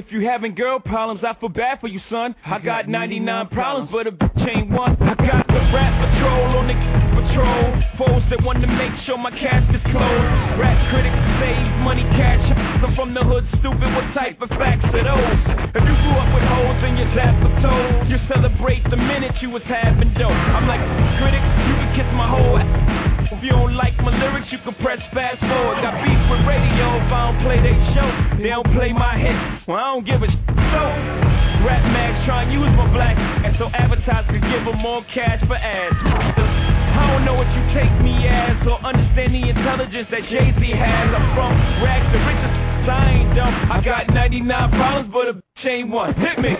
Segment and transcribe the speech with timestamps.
[0.00, 2.34] If you having girl problems, I feel bad for you, son.
[2.46, 4.96] I got 99 problems, but a bitch ain't one.
[5.02, 6.99] I got the rap patrol on the
[7.30, 7.62] patrol.
[7.98, 10.26] Foes that want to make sure my casket's closed.
[10.58, 12.42] Rap critics save money, cash.
[12.82, 13.86] I'm from the hood, stupid.
[13.94, 15.38] What type of facts are those?
[15.70, 19.36] If you grew up with hoes in your tap of toes, you celebrate the minute
[19.40, 20.32] you was having dope.
[20.32, 20.82] I'm like,
[21.20, 23.30] critic, you can kiss my whole ass.
[23.30, 25.78] If you don't like my lyrics, you can press fast forward.
[25.80, 28.08] Got beef with radio if I don't play they show.
[28.42, 30.84] They don't play my hits, well, I don't give a sh- so.
[31.60, 35.44] Rap mags try and use my black, and so advertisers can give them more cash
[35.46, 36.69] for ads.
[37.00, 40.60] I don't know what you take me as, or understand the intelligence that Jay Z
[40.76, 41.08] has.
[41.16, 42.52] I'm from rags to riches,
[42.84, 43.72] I ain't dumb.
[43.72, 46.12] I got 99 problems, but a bitch ain't one.
[46.14, 46.52] Hit me.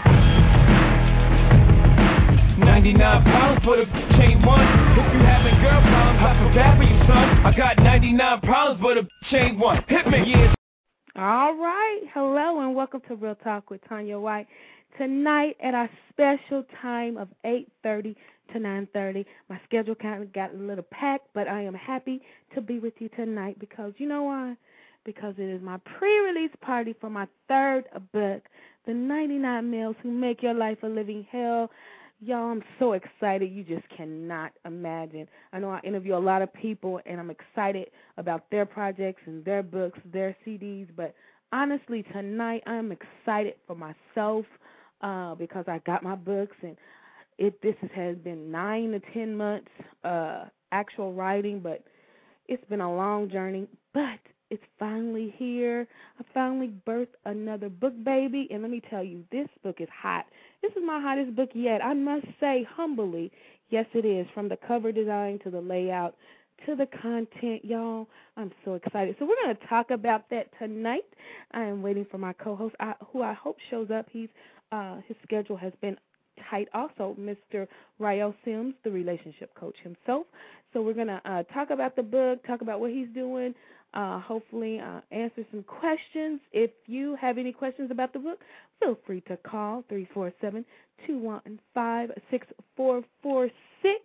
[2.65, 4.65] 99 problems, but a bitch ain't one.
[4.97, 7.27] If you having girl problems, I feel bad for you, son.
[7.45, 9.85] I got 99 problems, but a bitch ain't one.
[9.89, 10.55] Hit me, yeah.
[11.17, 12.01] All right.
[12.15, 14.47] Hello and welcome to Real Talk with Tanya White.
[14.97, 18.17] Tonight at our special time of 8:30
[18.53, 19.25] to 9:30.
[19.49, 22.23] My schedule kind of got a little packed, but I am happy
[22.55, 24.57] to be with you tonight because you know why?
[25.05, 28.43] Because it is my pre-release party for my third book,
[28.87, 31.71] The 99 Males Who Make Your Life a Living Hell.
[32.23, 33.51] Y'all, I'm so excited.
[33.51, 35.27] You just cannot imagine.
[35.55, 39.43] I know I interview a lot of people, and I'm excited about their projects and
[39.43, 40.89] their books, their CDs.
[40.95, 41.15] But
[41.51, 44.45] honestly, tonight I'm excited for myself
[45.01, 46.77] uh, because I got my books, and
[47.41, 49.71] it this has been nine to ten months
[50.05, 51.83] uh, actual writing, but
[52.47, 53.67] it's been a long journey.
[53.93, 54.21] But
[54.51, 55.89] it's finally here.
[56.21, 58.47] I finally birthed another book, baby.
[58.51, 60.27] And let me tell you, this book is hot.
[60.63, 61.83] This is my hottest book yet.
[61.85, 63.33] I must say, humbly,
[63.71, 64.27] yes, it is.
[64.35, 66.15] From the cover design to the layout
[66.67, 68.07] to the content, y'all.
[68.37, 69.17] I'm so excited.
[69.19, 71.07] So we're going to talk about that tonight.
[71.53, 72.75] I am waiting for my co-host,
[73.13, 74.07] who I hope shows up.
[74.13, 74.29] He's
[74.73, 75.97] uh, his schedule has been
[76.51, 76.69] tight.
[76.75, 77.67] Also, Mr.
[77.99, 80.27] Rael Sims, the relationship coach himself.
[80.73, 83.55] So we're going to uh, talk about the book, talk about what he's doing,
[83.95, 86.41] uh, hopefully uh, answer some questions.
[86.53, 88.39] If you have any questions about the book,
[88.79, 90.65] feel free to call 347
[91.07, 93.99] 215 6446.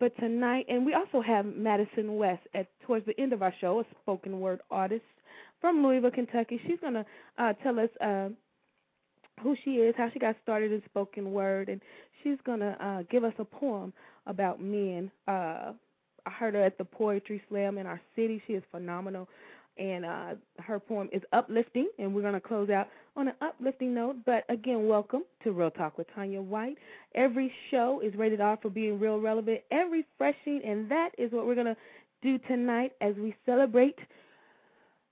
[0.00, 3.80] But tonight, and we also have Madison West at towards the end of our show,
[3.80, 5.02] a spoken word artist
[5.60, 6.60] from Louisville, Kentucky.
[6.66, 8.28] She's going to uh, tell us uh,
[9.38, 11.80] who she is, how she got started in spoken word, and
[12.22, 13.92] she's to uh, give us a poem
[14.26, 15.10] about men.
[15.26, 15.72] Uh,
[16.26, 18.42] I heard her at the poetry slam in our city.
[18.46, 19.28] She is phenomenal,
[19.78, 21.88] and uh, her poem is uplifting.
[21.98, 24.16] And we're to close out on an uplifting note.
[24.26, 26.76] But again, welcome to Real Talk with Tanya White.
[27.14, 31.46] Every show is rated R for being real relevant and refreshing, and that is what
[31.46, 31.76] we're to
[32.22, 33.98] do tonight as we celebrate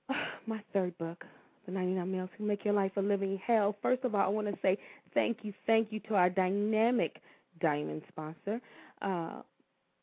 [0.46, 1.24] my third book,
[1.66, 3.76] The 99 Males Who Make Your Life a Living Hell.
[3.82, 4.78] First of all, I want to say
[5.14, 7.20] thank you, thank you to our dynamic
[7.60, 8.60] diamond sponsor.
[9.02, 9.42] Uh,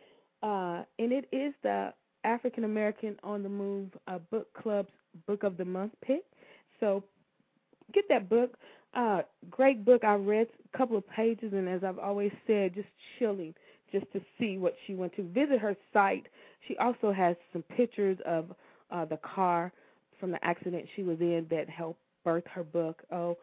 [0.43, 1.93] Uh, and it is the
[2.25, 4.93] African American on the Move uh, Book Club's
[5.27, 6.25] Book of the Month pick.
[6.81, 7.03] So
[7.93, 8.53] get that book.
[8.95, 10.05] Uh, great book.
[10.05, 13.55] I read a couple of pages, and as I've always said, just chilling
[13.93, 15.23] just to see what she went to.
[15.23, 16.27] Visit her site.
[16.67, 18.51] She also has some pictures of
[18.91, 19.71] uh, the car
[20.19, 23.03] from the accident she was in that helped birth her book.
[23.11, 23.37] Oh,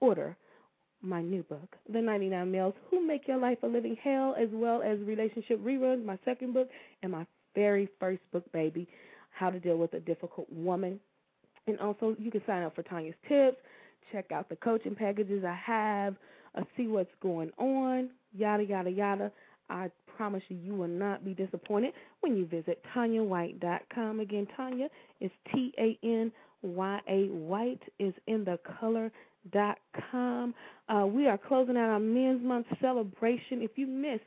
[0.00, 0.36] order
[1.02, 4.82] my new book, The 99 Males Who Make Your Life a Living Hell, as well
[4.82, 6.68] as Relationship Reruns, my second book,
[7.02, 8.86] and my very first book, Baby,
[9.30, 11.00] How to Deal with a Difficult Woman.
[11.66, 13.56] And also, you can sign up for Tanya's Tips,
[14.12, 16.16] check out the coaching packages I have,
[16.54, 19.32] uh, see what's going on, yada, yada, yada.
[19.70, 24.20] I promise you, you will not be disappointed when you visit TanyaWhite.com.
[24.20, 24.88] Again, Tanya
[25.22, 26.30] is T A N
[26.62, 29.10] Y A White, is in the color
[29.50, 29.78] dot
[30.10, 30.52] com.
[30.90, 33.62] Uh, we are closing out our Men's Month celebration.
[33.62, 34.20] If you missed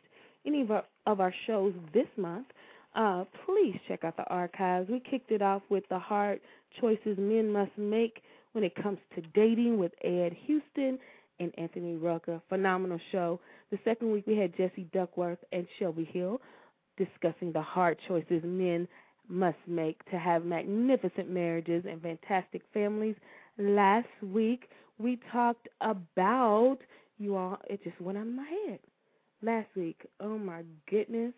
[0.48, 2.48] any of our, of our shows this month,
[2.96, 4.90] uh, please check out the archives.
[4.90, 6.40] We kicked it off with the hard
[6.82, 8.24] choices men must make
[8.54, 10.98] when it comes to dating with Ed Houston
[11.40, 12.42] and Anthony Rucker.
[12.50, 13.40] Phenomenal show.
[13.74, 16.40] The second week we had Jesse Duckworth and Shelby Hill
[16.96, 18.88] discussing the hard choices men
[19.28, 23.16] must make to have magnificent marriages and fantastic families.
[23.58, 26.78] Last week we talked about
[27.18, 28.80] you all it just went out of my head
[29.42, 31.34] last week oh my goodness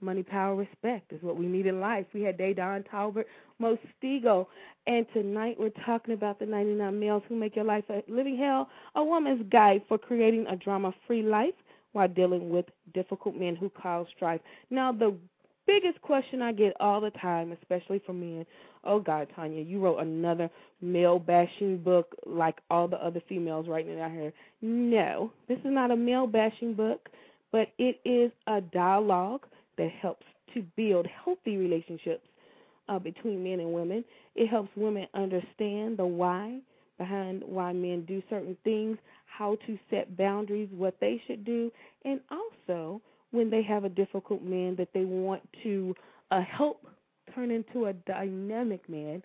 [0.00, 3.26] money power respect is what we need in life we had Day Don talbert
[3.60, 4.46] mostigo
[4.86, 8.68] and tonight we're talking about the 99 males who make your life a living hell
[8.94, 11.54] a woman's guide for creating a drama free life
[11.92, 14.40] while dealing with difficult men who cause strife
[14.70, 15.14] now the
[15.68, 18.46] biggest question I get all the time, especially from men.
[18.84, 20.50] Oh God, Tanya, you wrote another
[20.80, 24.32] male bashing book like all the other females writing out here.
[24.62, 27.10] No, this is not a male bashing book,
[27.52, 29.42] but it is a dialogue
[29.78, 32.26] that helps to build healthy relationships
[32.88, 34.04] uh, between men and women.
[34.34, 36.58] It helps women understand the why
[36.98, 41.70] behind why men do certain things, how to set boundaries, what they should do,
[42.04, 45.94] and also when they have a difficult man that they want to
[46.30, 46.84] uh, help
[47.34, 49.22] turn into a dynamic man.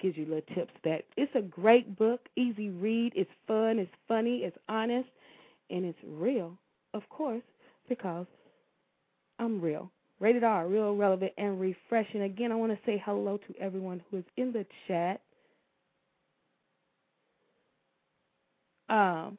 [0.00, 4.38] Gives you little tips that it's a great book, easy read, it's fun, it's funny,
[4.38, 5.08] it's honest,
[5.70, 6.58] and it's real,
[6.92, 7.42] of course,
[7.88, 8.26] because
[9.38, 9.90] I'm real.
[10.20, 12.22] Rated R, real, relevant, and refreshing.
[12.22, 15.20] Again, I want to say hello to everyone who is in the chat.
[18.88, 19.38] Um,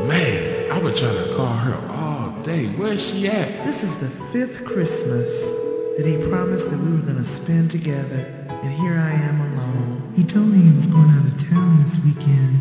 [0.08, 2.66] Man, I've been trying to call her all day.
[2.78, 3.66] Where's she at?
[3.66, 5.63] This is the fifth Christmas
[5.98, 8.18] that he promised that we were going to spend together,
[8.50, 10.14] and here I am alone.
[10.18, 12.54] He told me he was going out of town this weekend,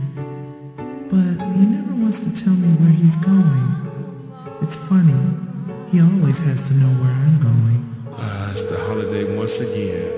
[1.08, 3.66] but he never wants to tell me where he's going.
[4.68, 5.16] It's funny,
[5.88, 7.80] he always has to know where I'm going.
[8.12, 10.12] Uh, it's the holiday once again,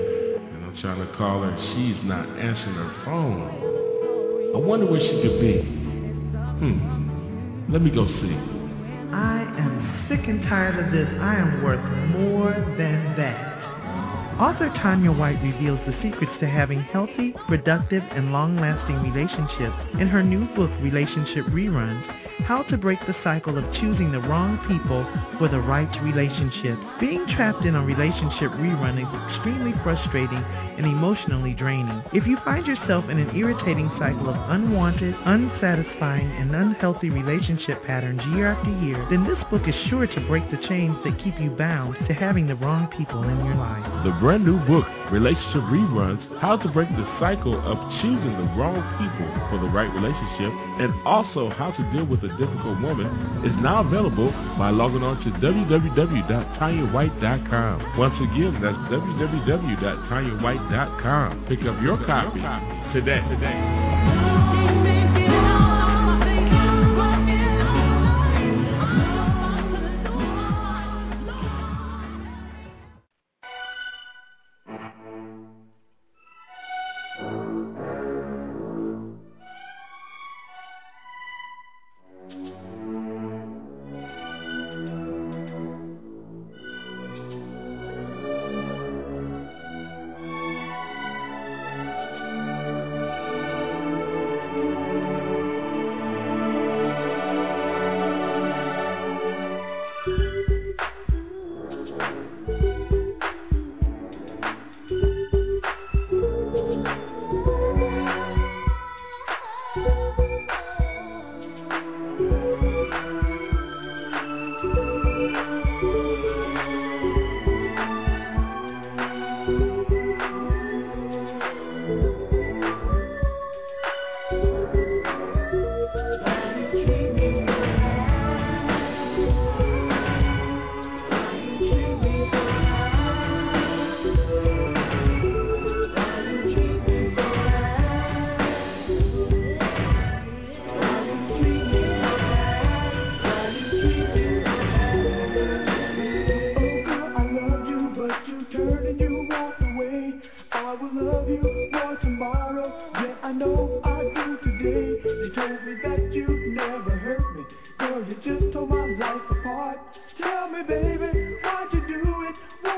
[0.51, 1.55] and I'm trying to call her.
[1.71, 3.47] She's not answering her phone.
[4.55, 5.63] I wonder where she could be.
[6.59, 7.71] Hmm.
[7.71, 8.35] Let me go see.
[9.15, 11.07] I am sick and tired of this.
[11.19, 13.55] I am worth more than that.
[14.35, 20.09] Author Tanya White reveals the secrets to having healthy, productive, and long lasting relationships in
[20.09, 22.03] her new book, Relationship Reruns
[22.43, 25.07] How to Break the Cycle of Choosing the Wrong People
[25.39, 26.75] for the Right Relationship.
[26.99, 30.43] Being trapped in a relationship rerun is extremely frustrating
[30.77, 32.01] and emotionally draining.
[32.13, 38.21] If you find yourself in an irritating cycle of unwanted, unsatisfying, and unhealthy relationship patterns
[38.35, 41.49] year after year, then this book is sure to break the chains that keep you
[41.51, 43.83] bound to having the wrong people in your life.
[44.03, 48.81] The brand new book, Relationship Reruns How to Break the Cycle of Choosing the Wrong
[48.99, 50.51] People for the Right Relationship,
[50.81, 53.07] and also How to Deal with a Difficult Woman,
[53.45, 57.97] is now available by logging on to www.tanyawhite.com.
[57.97, 60.64] Once again, that's www.tanyawhite.com.
[61.47, 62.41] Pick up your copy
[62.93, 63.21] today.
[63.29, 64.24] today.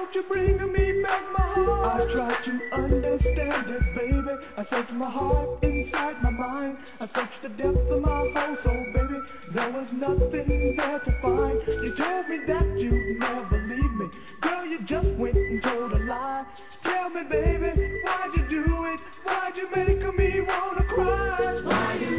[0.07, 2.01] won't you bring me back my heart?
[2.01, 4.35] I tried to understand it, baby.
[4.57, 6.77] I searched my heart inside my mind.
[7.01, 9.19] I searched the depth of my whole soul, baby.
[9.53, 11.59] There was nothing there to find.
[11.67, 14.07] You told me that you'd never leave me.
[14.41, 16.45] Girl, you just went and told a lie.
[16.83, 18.99] Tell me, baby, why'd you do it?
[19.25, 21.61] Why'd you make me wanna cry?
[21.63, 22.16] Why you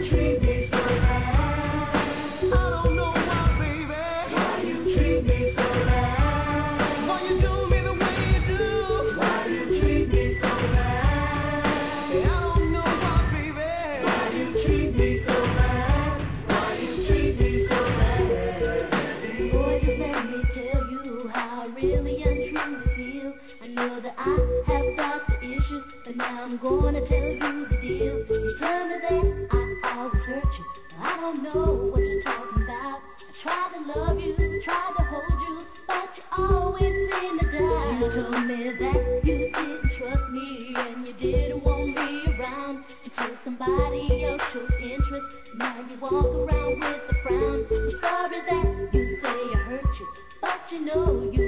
[26.70, 28.24] wanna tell you the deal.
[28.28, 29.48] You tell me that
[29.82, 30.64] I always hurt you.
[31.00, 33.00] I don't know what you're talking about.
[33.00, 34.34] I tried to love you,
[34.64, 38.00] tried to hold you, but you always seem to doubt.
[38.00, 43.10] You told me that you didn't trust me and you didn't want me around You
[43.16, 45.26] told somebody else took interest.
[45.56, 47.66] Now you walk around with a frown.
[47.70, 50.06] I'm sorry that you say I hurt you,
[50.42, 51.47] but you know you.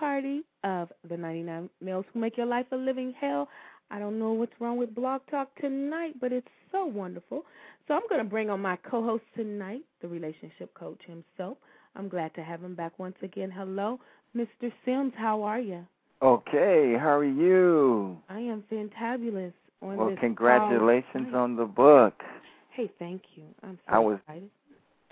[0.00, 3.48] party of the 99 Males Who Make Your Life a Living Hell.
[3.90, 7.44] I don't know what's wrong with Blog Talk tonight, but it's so wonderful.
[7.86, 11.58] So I'm going to bring on my co-host tonight, the relationship coach himself.
[11.96, 13.50] I'm glad to have him back once again.
[13.50, 14.00] Hello,
[14.34, 14.72] Mr.
[14.84, 15.12] Sims.
[15.16, 15.84] How are you?
[16.22, 18.16] Okay, how are you?
[18.28, 19.52] I am fantabulous.
[19.82, 21.40] On well, congratulations call.
[21.40, 22.14] on the book.
[22.70, 23.44] Hey, thank you.
[23.62, 24.50] I'm so I was excited.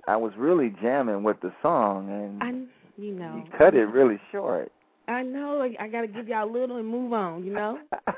[0.06, 4.20] I was really jamming with the song, and I, you know, you cut it really
[4.30, 4.70] short.
[5.08, 5.62] I know.
[5.62, 7.44] I, I got to give y'all a little and move on.
[7.44, 7.78] You know.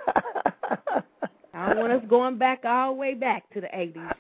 [1.61, 4.13] I don't want us going back all the way back to the 80s.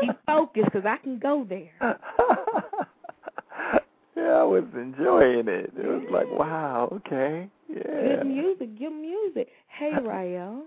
[0.00, 1.70] Keep focused because I can go there.
[4.16, 5.72] yeah, I was enjoying it.
[5.76, 7.82] It was like, wow, okay, yeah.
[7.82, 9.48] Good music, good music.
[9.68, 10.64] Hey, Rael.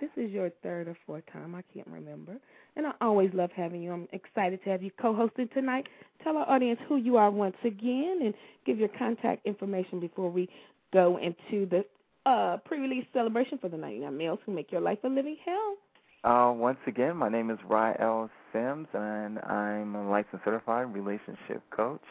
[0.00, 1.54] This is your third or fourth time.
[1.54, 2.36] I can't remember.
[2.76, 3.92] And I always love having you.
[3.92, 5.86] I'm excited to have you co hosting tonight.
[6.22, 10.48] Tell our audience who you are once again and give your contact information before we
[10.92, 11.84] go into the
[12.26, 15.76] uh, pre release celebration for the 99 Males Who Make Your Life a Living Hell.
[16.24, 22.02] Uh, once again, my name is Rael Sims, and I'm a licensed certified relationship coach.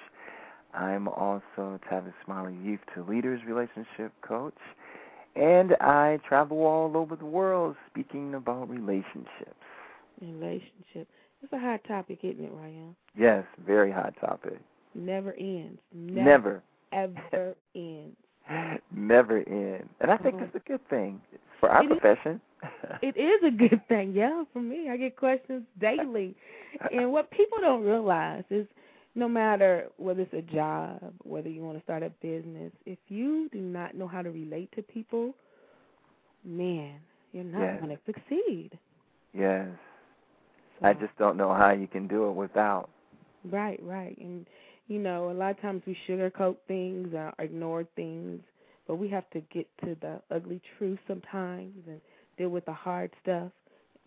[0.74, 4.58] I'm also Tavis Smiley Youth to Leaders relationship coach,
[5.38, 9.56] and I travel all over the world speaking about relationships.
[10.22, 11.08] Relationship.
[11.44, 12.96] It's a hot topic, isn't it, Ryan?
[13.15, 14.60] Yes, very hot topic.
[14.96, 15.79] Never ends.
[15.94, 16.63] Never.
[16.91, 18.15] Never ever ends.
[18.96, 19.89] Never ends.
[20.00, 20.46] And I think Uh-huh.
[20.46, 21.22] it's a good thing
[21.60, 22.00] for our It is.
[22.00, 22.41] profession.
[23.03, 24.89] It is a good thing, yeah, for me.
[24.89, 26.36] I get questions daily.
[26.91, 28.67] And what people don't realize is
[29.17, 33.50] no matter whether it's a job, whether you want to start a business, if you
[33.51, 35.33] do not know how to relate to people,
[36.45, 37.00] man,
[37.31, 37.81] you're not Yes.
[37.81, 38.69] going to succeed.
[39.33, 39.67] yes.
[40.79, 42.89] So, I just don't know how you can do it without.
[43.51, 44.15] Right, right.
[44.19, 44.45] And,
[44.88, 48.41] you know, a lot of times we sugarcoat things or ignore things,
[48.88, 52.00] but we have to get to the ugly truth sometimes and
[52.38, 53.51] deal with the hard stuff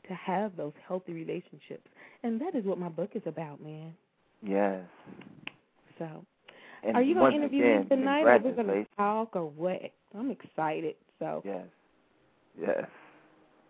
[0.07, 1.89] to have those healthy relationships.
[2.23, 3.93] And that is what my book is about, man.
[4.43, 4.81] Yes.
[5.99, 6.25] So,
[6.83, 9.81] And are you going to interview me tonight, or we're going to talk, or what?
[10.19, 10.97] I'm excited.
[11.19, 11.67] So, Yes.
[12.61, 12.85] Yes.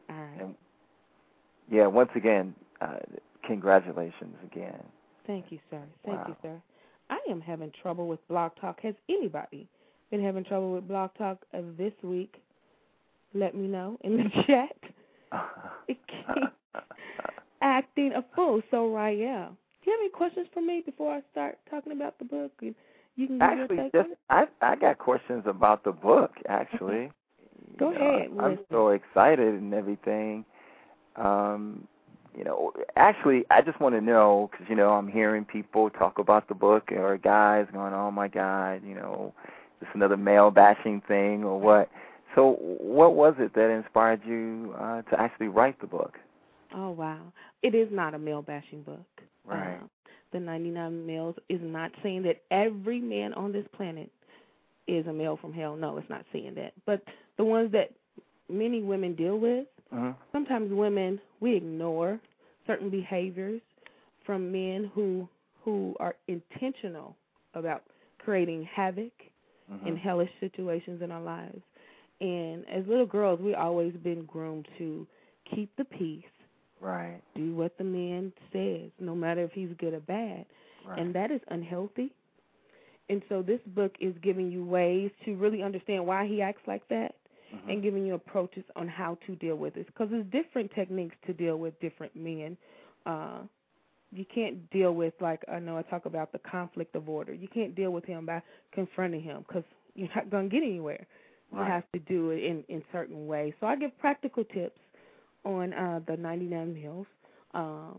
[0.08, 0.40] all right.
[0.40, 0.54] And
[1.70, 2.96] yeah, once again, uh,
[3.46, 4.82] congratulations again.
[5.26, 5.82] Thank you, sir.
[6.04, 6.60] Thank you, sir.
[7.10, 8.80] I am having trouble with Blog Talk.
[8.80, 9.68] Has anybody
[10.10, 12.36] been having trouble with Blog Talk uh, this week?
[13.34, 14.76] Let me know in the chat.
[15.88, 16.84] It keeps
[17.62, 18.62] acting a fool.
[18.70, 19.56] So, Rael,
[19.90, 22.52] you have any questions for me before I start talking about the book?
[22.60, 22.74] And
[23.16, 26.32] You can Actually, just I I got questions about the book.
[26.48, 27.10] Actually,
[27.78, 30.44] Go You know, ahead, I'm so excited and everything.
[31.16, 31.86] Um,
[32.36, 36.18] you know, actually, I just want to know because you know I'm hearing people talk
[36.18, 39.32] about the book or guys going, "Oh my God, you know,
[39.80, 41.90] just another male bashing thing or what."
[42.34, 46.18] So, what was it that inspired you uh, to actually write the book?
[46.74, 47.32] Oh wow,
[47.62, 49.06] it is not a male bashing book.
[49.44, 49.78] Right.
[49.82, 49.86] Uh,
[50.32, 54.10] the 99 males is not saying that every man on this planet
[54.86, 55.76] is a male from hell.
[55.76, 56.72] No, it's not saying that.
[56.86, 57.02] But
[57.36, 57.90] the ones that
[58.48, 60.10] many women deal with, Mm-hmm.
[60.30, 62.20] sometimes women we ignore
[62.64, 63.60] certain behaviors
[64.24, 65.28] from men who
[65.64, 67.16] who are intentional
[67.54, 67.82] about
[68.18, 69.12] creating havoc
[69.72, 69.86] Mm-hmm.
[69.86, 71.60] in hellish situations in our lives.
[72.20, 75.06] And as little girls, we always been groomed to
[75.54, 76.24] keep the peace,
[76.80, 77.20] Right.
[77.34, 80.46] do what the man says, no matter if he's good or bad.
[80.86, 80.98] Right.
[80.98, 82.12] And that is unhealthy.
[83.08, 86.86] And so this book is giving you ways to really understand why he acts like
[86.88, 87.16] that
[87.52, 87.68] Mhm.
[87.70, 89.86] and giving you approaches on how to deal with it.
[89.86, 92.56] Because there's different techniques to deal with different men.
[93.04, 93.40] Uh,
[94.12, 97.32] you can't deal with, like, I know I talk about the conflict of order.
[97.34, 99.64] You can't deal with him by confronting him because
[99.94, 101.06] you're not going to get anywhere.
[101.52, 103.54] You have to do it in, in certain ways.
[103.60, 104.78] So I give practical tips
[105.44, 107.06] on uh, the 99 meals
[107.54, 107.92] uh,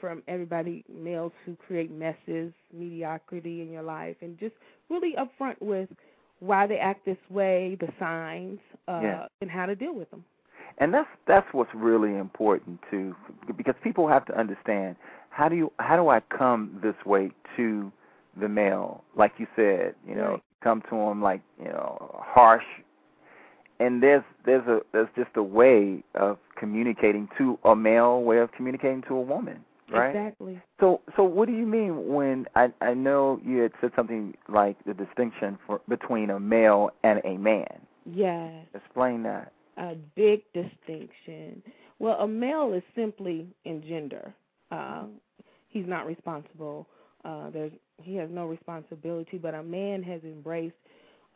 [0.00, 4.54] from everybody, males who create messes, mediocrity in your life, and just
[4.90, 5.88] really upfront with
[6.40, 9.26] why they act this way, the signs, uh, Yeah.
[9.40, 10.24] and how to deal with them.
[10.78, 13.14] and that's that's what's really important too
[13.56, 14.96] because people have to understand
[15.30, 17.92] how do you how do I come this way to
[18.40, 20.42] the male like you said you know Right.
[20.62, 22.64] come to him like you know harsh
[23.80, 28.52] and there's there's a there's just a way of communicating to a male way of
[28.52, 30.60] communicating to a woman right Exactly.
[30.80, 34.76] so so what do you mean when I I know you had said something like
[34.84, 38.66] the distinction for between a male and a man Yes.
[38.74, 41.62] explain that a big distinction.
[41.98, 44.32] Well, a male is simply in gender.
[44.70, 45.04] Uh,
[45.68, 46.86] he's not responsible.
[47.24, 50.74] Uh, there's he has no responsibility, but a man has embraced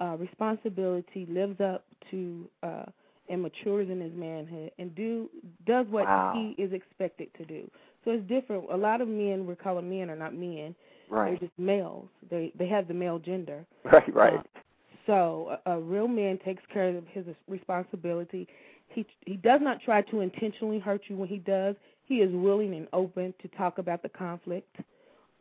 [0.00, 2.84] uh, responsibility, lives up to uh,
[3.28, 5.28] and matures in his manhood, and do
[5.66, 6.32] does what Wow.
[6.34, 7.70] he is expected to do.
[8.04, 8.64] So it's different.
[8.70, 10.74] A lot of men we're calling men are not men.
[11.11, 12.08] right They're just males.
[12.30, 13.64] They they have the male gender.
[13.84, 14.61] right right Uh,
[15.06, 18.46] so a, a real man takes care of his responsibility.
[18.88, 21.76] He he does not try to intentionally hurt you when he does.
[22.06, 24.76] He is willing and open to talk about the conflict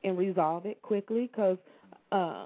[0.04, 1.58] and resolve it quickly because
[2.12, 2.46] uh,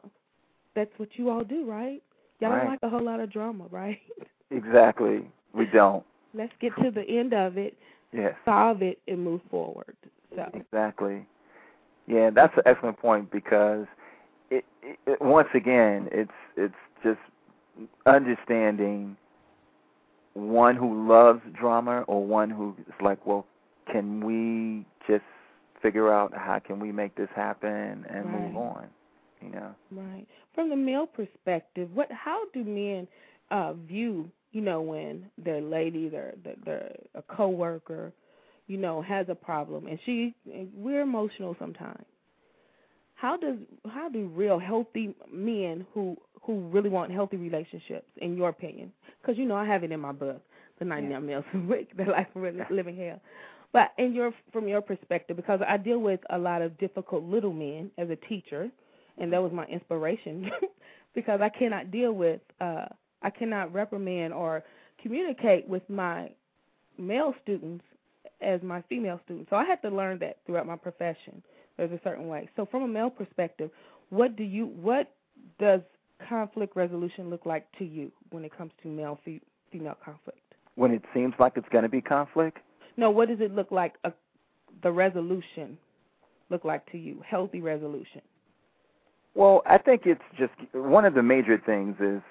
[0.75, 2.01] that's what you all do, right?
[2.39, 2.59] Y'all Right.
[2.59, 3.99] don't like a whole lot of drama, right?
[4.53, 5.25] Exactly.
[5.53, 6.03] We don't.
[6.33, 7.77] Let's get to the end of it,
[8.11, 8.35] Yes.
[8.43, 9.95] solve it, and move forward.
[10.35, 11.25] So Exactly.
[12.05, 13.85] Yeah, that's an excellent point because
[14.49, 17.19] it, it, it once again it's it's just
[18.05, 19.15] understanding
[20.33, 23.45] one who loves drama or one who is like, well,
[23.91, 25.23] can we just
[25.81, 28.41] figure out how can we make this happen and Right.
[28.41, 28.87] move on?
[29.41, 29.75] You know.
[29.91, 30.27] Right.
[30.53, 33.07] From the male perspective, what how do men
[33.49, 38.11] uh view, you know, when their lady, their their, their a coworker,
[38.67, 42.05] you know, has a problem and she and we're emotional sometimes.
[43.15, 43.57] How does
[43.89, 48.91] how do real healthy men who who really want healthy relationships in your opinion?
[49.23, 50.41] Cuz you know I have it in my book,
[50.79, 52.27] The 99 Males Who Make Their Life
[52.69, 53.21] Living Hell.
[53.71, 57.53] But in your from your perspective because I deal with a lot of difficult little
[57.53, 58.69] men as a teacher
[59.17, 60.49] and that was my inspiration
[61.15, 62.85] because I cannot deal with uh
[63.21, 64.63] I cannot reprimand or
[65.01, 66.31] communicate with my
[66.97, 67.83] male students
[68.41, 69.49] as my female students.
[69.49, 71.43] So I had to learn that throughout my profession.
[71.77, 72.49] There's a certain way.
[72.55, 73.69] So from a male perspective,
[74.09, 75.13] what do you what
[75.59, 75.81] does
[76.27, 80.39] conflict resolution look like to you when it comes to male fe- female conflict?
[80.75, 82.59] When it seems like it's going to be conflict,
[82.97, 84.11] No, what does it look like a,
[84.83, 85.77] the resolution
[86.49, 87.21] look like to you?
[87.27, 88.21] Healthy resolution.
[89.33, 92.21] Well, I think it's just one of the major things is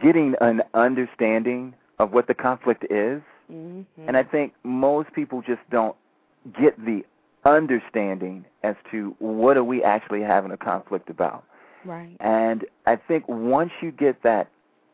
[0.00, 3.22] getting an understanding of what the conflict is.
[3.50, 4.08] Mm-hmm.
[4.08, 5.96] And I think most people just don't
[6.60, 7.04] get the
[7.44, 11.44] understanding as to what are we actually having a conflict about.
[11.84, 12.16] right.
[12.20, 14.48] And I think once you get that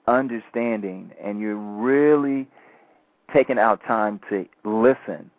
[0.06, 2.46] understanding and you're really
[3.32, 5.30] taking out time to listen,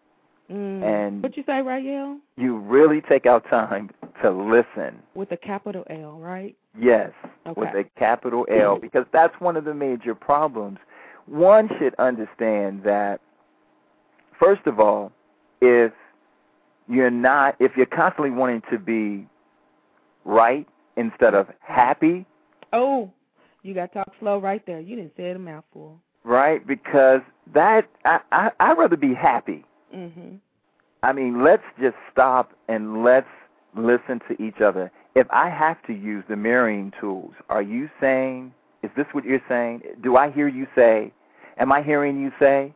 [0.54, 0.84] Mm.
[0.84, 2.20] and- what you say, Rael?
[2.38, 3.90] you really take out time
[4.22, 5.02] to listen.
[5.16, 6.56] With a capital L, right?
[6.78, 7.12] Yes,
[7.48, 7.60] Okay.
[7.60, 10.80] with a capital L, because that's one of the major problems.
[11.26, 13.20] One should understand that,
[14.40, 15.12] first of all,
[15.62, 15.92] if
[16.88, 19.26] you're not, if you're constantly wanting to be
[20.26, 22.26] right instead of happy,
[22.74, 23.12] Oh,
[23.62, 24.80] you got to talk slow right there.
[24.80, 26.00] You didn't say it a mouthful.
[26.24, 26.66] right?
[26.66, 27.22] Because
[27.54, 29.64] that, I, I, I'd rather be happy.
[29.94, 30.40] Mhm.
[31.04, 33.28] I mean, let's just stop and let's
[33.76, 34.92] listen to each other.
[35.16, 39.42] If I have to use the mirroring tools, are you saying, is this what you're
[39.48, 39.84] saying?
[40.02, 41.12] Do I hear you say?
[41.58, 42.74] Am I hearing you say?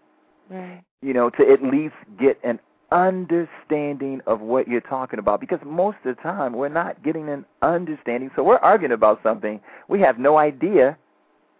[0.49, 0.83] Right.
[1.01, 2.59] You know, to at least get an
[2.91, 5.39] understanding of what you're talking about.
[5.39, 8.31] Because most of the time, we're not getting an understanding.
[8.35, 9.59] So we're arguing about something.
[9.87, 10.97] We have no idea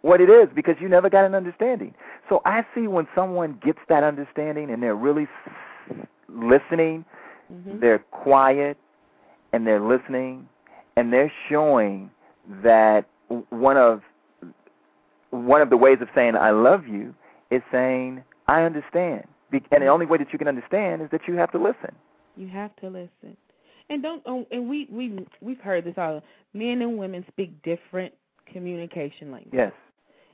[0.01, 1.93] what it is because you never got an understanding.
[2.29, 5.27] So I see when someone gets that understanding and they're really
[6.29, 7.05] listening
[7.51, 7.79] Mhm.
[7.79, 8.77] they're quiet
[9.53, 10.47] and they're listening
[10.95, 12.12] and they're showing
[12.63, 13.05] that
[13.49, 14.01] one of
[15.31, 17.13] one of the ways of saying I love you
[17.51, 19.25] is saying I understand.
[19.71, 21.95] And the only way that you can understand is that you have to listen.
[22.36, 23.38] You have to listen.
[23.89, 26.21] And don't oh, and we we we've heard this all.
[26.53, 28.13] Men and women speak different
[28.45, 29.53] communication languages.
[29.53, 29.71] Yes.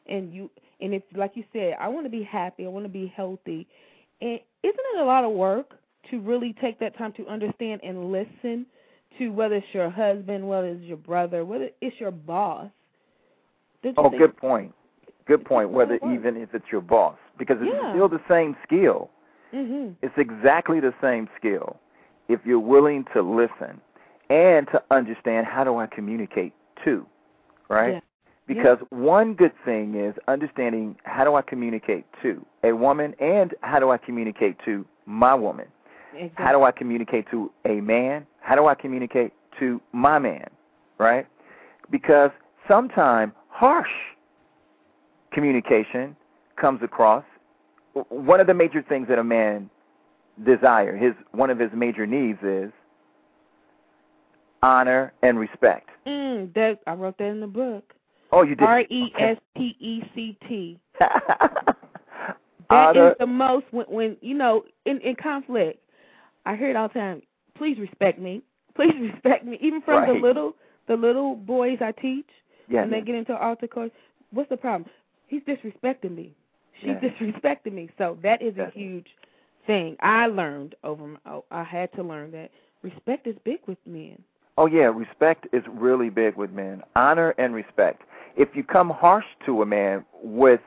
[0.07, 0.49] And you
[0.81, 3.67] and if like you said, I want to be happy, I want to be healthy.
[4.21, 5.73] And isn't it a lot of work
[6.11, 8.65] to really take that time to understand and listen
[9.17, 12.69] to whether it's your husband, whether it's your brother, whether it's your boss?
[13.83, 14.73] You Oh, think- good point.
[15.25, 15.69] Good point.
[15.69, 17.93] Whether even if it's your boss, because it's Yeah.
[17.93, 19.09] still the same skill.
[19.53, 19.95] Mhm.
[20.01, 21.77] It's exactly the same skill
[22.27, 23.79] if you're willing to listen
[24.29, 27.05] and to understand how do I communicate too,
[27.69, 27.93] right?
[27.93, 27.99] Yeah.
[28.47, 33.79] Because one good thing is understanding how do I communicate to a woman and how
[33.79, 35.67] do I communicate to my woman?
[36.13, 36.45] Exactly.
[36.45, 38.27] How do I communicate to a man?
[38.41, 40.47] How do I communicate to my man?
[40.97, 41.25] Right?
[41.89, 42.31] Because
[42.67, 43.89] sometimes harsh
[45.31, 46.15] communication
[46.59, 47.23] comes across
[48.09, 49.69] one of the major things that a man
[50.45, 52.71] desire, his one of his major needs is
[54.61, 55.89] honor and respect.
[56.07, 57.93] Mm, that I wrote that in the book.
[58.33, 58.63] Oh, you did.
[58.63, 60.79] R E S T E C T.
[62.69, 65.79] That is the most when, when you know in in conflict.
[66.45, 67.21] I hear it all the time.
[67.55, 68.41] Please respect me.
[68.75, 69.59] Please respect me.
[69.61, 70.55] Even from the little
[70.87, 72.27] the little boys I teach
[72.67, 73.91] yeah, when they get into altar course.
[74.31, 74.89] What's the problem?
[75.27, 76.33] He's disrespecting me.
[76.81, 77.09] She's Yeah.
[77.09, 77.89] disrespecting me.
[77.99, 79.07] So that is a huge
[79.67, 79.95] thing.
[79.99, 81.05] I learned over.
[81.05, 82.49] My, oh, I had to learn that
[82.81, 84.17] respect is big with men.
[84.57, 86.81] Oh yeah, respect is really big with men.
[86.95, 88.01] Honor and respect.
[88.35, 90.61] If you come harsh to a man with,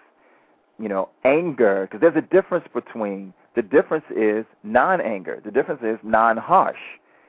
[0.79, 5.41] you know, anger, because there's a difference between the difference is non-anger.
[5.45, 6.79] The difference is non-harsh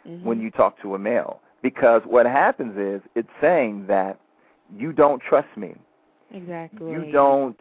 [0.05, 0.23] Mhm.
[0.23, 1.39] when you talk to a male.
[1.61, 4.19] Because what happens is it's saying that
[4.75, 5.75] you don't trust me.
[6.31, 7.59] exactly You don't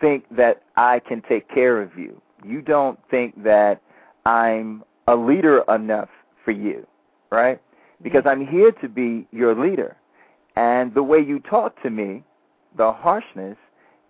[0.00, 2.20] think that I can take care of you.
[2.44, 3.80] You don't think that
[4.24, 6.10] I'm a leader enough
[6.44, 6.86] for you,
[7.30, 7.60] right?
[8.02, 9.96] Because I'm here to be your leader.
[10.56, 12.22] And the way you talk to me,
[12.76, 13.56] the harshness,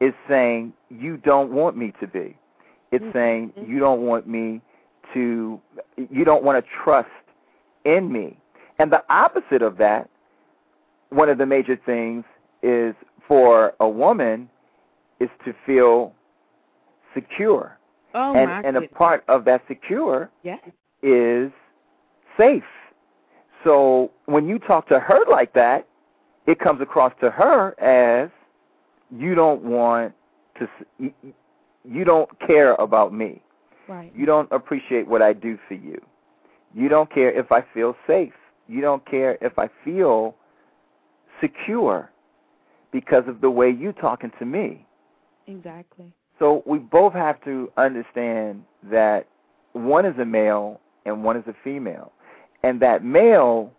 [0.00, 2.36] is saying you don't want me to be.
[2.90, 3.12] It's Mhm.
[3.12, 4.60] saying you don't want me
[5.12, 5.60] to
[6.10, 7.08] you don't want to trust
[7.84, 8.36] in me.
[8.78, 10.08] And the opposite of that,
[11.10, 12.24] one of the major things
[12.62, 12.94] is
[13.26, 14.48] for a woman
[15.20, 16.12] is to feel
[17.12, 17.78] secure.
[18.14, 20.60] Oh and my and a part of that secure yes.
[21.02, 21.52] is
[22.36, 22.64] safe.
[23.62, 25.86] So when you talk to her like that,
[26.46, 28.30] it comes across to her as
[29.10, 30.12] you don't want
[30.58, 33.42] to you- don't care about me.
[33.88, 34.12] Right.
[34.14, 36.00] You don't appreciate what I do for you.
[36.74, 38.32] You don't care if I feel safe.
[38.66, 40.34] You don't care if I feel
[41.40, 42.10] secure
[42.90, 44.86] because of the way you're talking to me.
[45.46, 46.12] Exactly.
[46.38, 49.26] So we both have to understand that
[49.72, 52.12] one is a male and one is a female.
[52.62, 53.72] And that male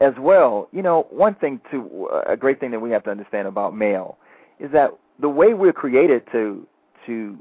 [0.00, 3.48] as well, you know, one thing to a great thing that we have to understand
[3.48, 4.18] about male
[4.58, 6.66] is that the way we're created to
[7.06, 7.36] to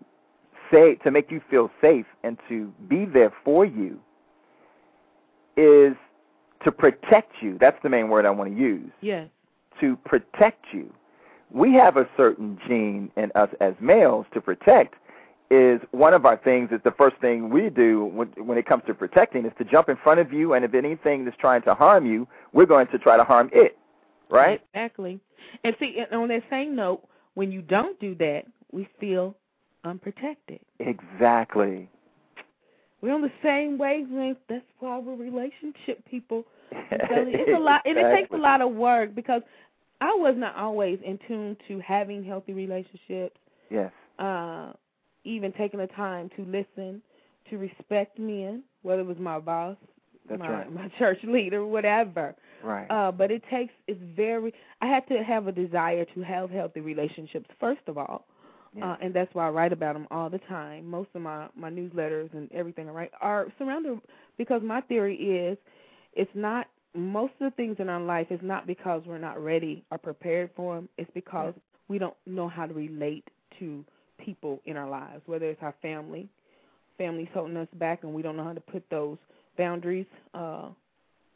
[0.71, 3.99] say to make you feel safe and to be there for you
[5.57, 5.95] is
[6.63, 7.57] to protect you.
[7.59, 9.27] That's the main word I want to use Yes.
[9.79, 10.91] to protect you.
[11.51, 14.95] We have a certain gene in us as males to protect.
[15.51, 18.81] Is one of our things is the first thing we do when, when it comes
[18.87, 21.75] to protecting is to jump in front of you, and if anything is trying to
[21.75, 23.77] harm you, we're going to try to harm it,
[24.29, 24.59] right?
[24.73, 25.19] Exactly.
[25.63, 29.35] And see, and on that same note, when you don't do that, we feel
[29.83, 30.59] unprotected.
[30.79, 31.89] Exactly.
[33.01, 34.39] We're on the same wavelength.
[34.49, 36.43] That's why we're relationship people.
[36.71, 39.43] I'm telling you, it's a lot, and it takes a lot of work because
[40.01, 43.37] I was not always in tune to having healthy relationships.
[43.69, 43.91] Yes.
[44.17, 44.71] Uh,
[45.25, 47.01] even taking the time to listen,
[47.49, 49.77] to respect men, whether it was my boss,
[50.29, 50.73] That's my right.
[50.73, 52.35] my church leader, whatever.
[52.63, 52.87] Right.
[52.89, 54.53] Uh, but it takes it's very.
[54.81, 58.25] I had to have a desire to have healthy relationships first of all,
[58.81, 60.87] uh, and that's why I write about them all the time.
[60.87, 63.99] Most of my my newsletters and everything I write are surrounded
[64.37, 65.57] because my theory is
[66.13, 69.83] it's not most of the things in our life is not because we're not ready
[69.91, 70.89] or prepared for them.
[70.97, 71.53] It's because
[71.87, 73.27] we don't know how to relate
[73.59, 73.83] to
[74.17, 76.29] people in our lives, whether it's our family,
[76.97, 79.17] families holding us back, and we don't know how to put those
[79.57, 80.67] boundaries uh,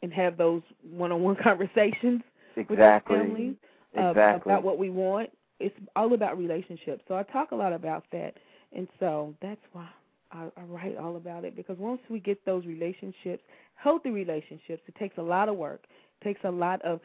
[0.02, 2.22] and have those one-on-one conversations
[2.68, 3.16] with our exactly.
[3.18, 3.54] families
[3.98, 4.52] uh, Exactly.
[4.52, 5.30] about what we want.
[5.58, 7.02] It's all about relationships.
[7.08, 8.34] So I talk a lot about that,
[8.74, 9.88] and so that's why
[10.32, 13.42] I, I write all about it because once we get those relationships,
[13.74, 15.84] healthy relationships, it takes a lot of work.
[16.20, 17.00] It takes a lot of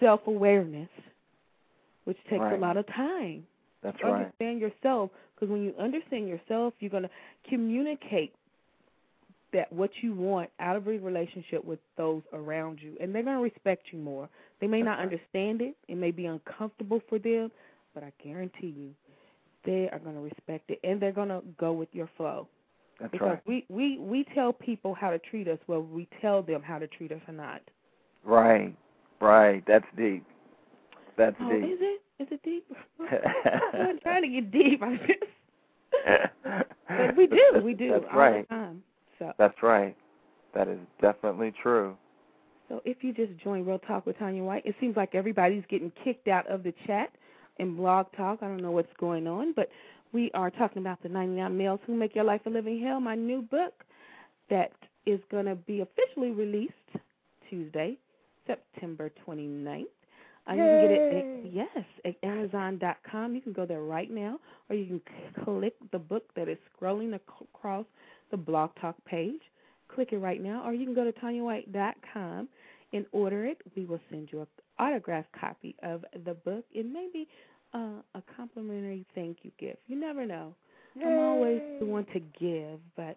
[0.00, 0.88] self-awareness,
[2.04, 2.54] which takes Right.
[2.54, 3.46] a lot of time.
[3.82, 4.26] That's right.
[4.26, 7.10] Understand yourself because when you understand yourself, you're going to
[7.48, 8.32] communicate
[9.52, 13.36] that what you want out of a relationship with those around you, and they're going
[13.36, 14.28] to respect you more.
[14.60, 17.50] They may not understand it; it may be uncomfortable for them,
[17.94, 18.90] but I guarantee you,
[19.64, 22.48] they are going to respect it, and they're going to go with your flow.
[23.00, 23.42] That's because right.
[23.46, 26.86] we we we tell people how to treat us, well, we tell them how to
[26.86, 27.60] treat us or not.
[28.24, 28.74] Right.
[29.20, 29.62] Right.
[29.66, 30.24] That's deep.
[31.16, 31.64] That's Oh, deep.
[31.64, 32.00] is it?
[32.18, 32.66] Is it deep?
[33.00, 34.82] I'm not trying to get deep.
[34.82, 38.48] I just, but we do, we do That's all right.
[38.48, 38.82] the time.
[39.18, 39.96] So, That's right.
[40.54, 41.96] That is definitely true.
[42.68, 45.92] so if you just join Real Talk with Tanya White, it seems like everybody's getting
[46.04, 47.10] kicked out of the chat
[47.58, 48.38] and Blog Talk.
[48.42, 49.68] I don't know what's going on, but
[50.12, 53.14] we are talking about the 99 Males Who Make Your Life a Living Hell, my
[53.14, 53.72] new book
[54.50, 54.72] that
[55.06, 56.72] is going to be officially released
[57.48, 57.96] Tuesday,
[58.46, 59.84] September 29th.
[60.48, 63.34] Uh, you can get it at, yes, at Amazon.com.
[63.34, 67.14] You can go there right now, or you can click the book that is scrolling
[67.14, 67.86] across
[68.30, 69.40] the Blog Talk page.
[69.94, 72.48] Click it right now, or you can go to TanyaWhite.com
[72.92, 73.58] and order it.
[73.76, 74.46] We will send you an
[74.78, 77.28] autographed copy of the book and maybe
[77.74, 79.78] uh, a complimentary thank you gift.
[79.86, 80.54] You never know.
[81.06, 83.16] I'm always the one to give, but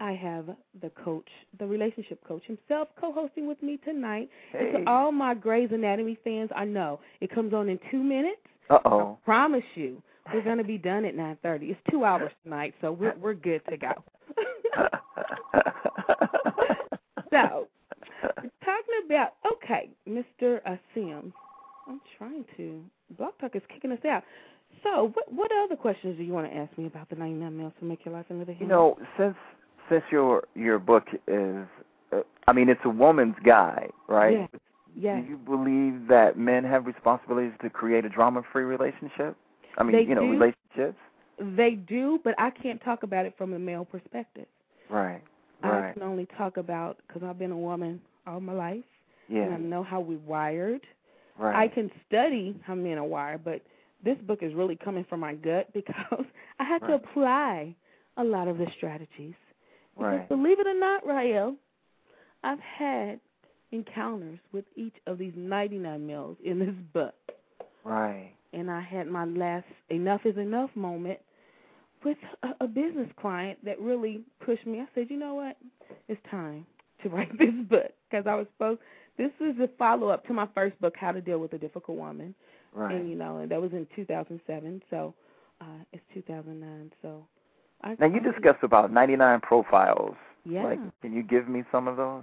[0.00, 0.46] I have
[0.80, 4.30] the coach, the relationship coach himself, co-hosting with me tonight.
[4.54, 4.84] And Hey.
[4.84, 8.40] to all my Grey's Anatomy fans, I know it comes on in two minutes.
[8.70, 9.18] Uh I oh.
[9.24, 11.70] promise you, we're gonna be done at 9:30.
[11.70, 13.92] It's two hours tonight, so we're we're good to go.
[17.30, 17.68] so,
[18.64, 20.60] talking about okay, Mr.
[20.64, 21.34] Uh, Sims.
[21.86, 22.84] I'm trying to.
[23.18, 24.22] Blog Talk is kicking us out.
[24.82, 27.72] So, what what other questions do you want to ask me about the 99 Males
[27.80, 29.36] to Make Your Life a Living You know, since
[29.90, 31.66] since your your book is,
[32.12, 34.48] uh, I mean, it's a woman's guide, right?
[34.52, 34.60] Yes.
[34.96, 35.22] Yes.
[35.24, 39.36] Do you believe that men have responsibilities to create a drama-free relationship?
[39.78, 40.30] I mean, They you know, do.
[40.32, 40.98] relationships.
[41.38, 44.46] They do, but I can't talk about it from a male perspective.
[44.90, 45.22] Right.
[45.62, 45.90] right.
[45.90, 48.84] I can only talk about because I've been a woman all my life,
[49.28, 49.42] Yeah.
[49.44, 50.80] and I know how we're wired.
[51.38, 51.54] right.
[51.54, 53.62] I can study how men are wired, but
[54.04, 56.24] this book is really coming from my gut because
[56.58, 57.74] I had to apply
[58.16, 59.34] a lot of the strategies.
[60.04, 60.28] Right.
[60.28, 61.56] believe it or not, Rael,
[62.42, 63.20] I've had
[63.72, 67.14] encounters with each of these 99 males in this book.
[67.84, 68.32] Right.
[68.52, 71.18] And I had my last enough is enough moment
[72.04, 74.80] with a, a business client that really pushed me.
[74.80, 75.56] I said, you know what?
[76.08, 76.66] It's time
[77.02, 78.80] to write this book because I was supposed.
[79.18, 81.98] This is a follow up to my first book, How to Deal with a Difficult
[81.98, 82.34] Woman,
[82.72, 82.94] Right.
[82.94, 84.82] and you know, and that was in 2007.
[84.90, 85.14] So
[85.60, 86.90] uh it's 2009.
[87.02, 87.26] So
[87.82, 90.16] I Now you discussed about 99 profiles.
[90.44, 90.64] Yeah.
[90.64, 92.22] Like, can you give me some of those?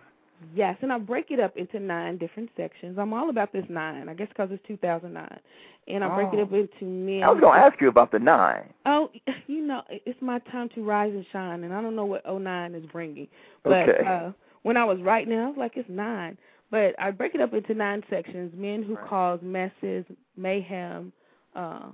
[0.53, 2.97] Yes, and I break it up into nine different sections.
[2.99, 5.39] I'm all about this nine, I guess, because it's 2009,
[5.87, 6.43] and I break it Oh.
[6.43, 7.23] up into men.
[7.23, 8.71] I was going to ask you about the nine.
[8.85, 9.09] Oh,
[9.47, 12.75] you know, it's my time to rise and shine, and I don't know what 09
[12.75, 13.27] is bringing.
[13.63, 14.05] But Okay.
[14.05, 16.37] uh, when I was writing it, I was like, it's nine.
[16.69, 19.07] But I break it up into nine sections: men who Right.
[19.07, 21.11] cause messes, mayhem,
[21.55, 21.87] uh,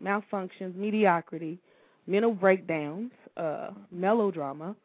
[0.00, 1.58] malfunctions, mediocrity,
[2.10, 4.76] mental breakdowns, uh, melodrama,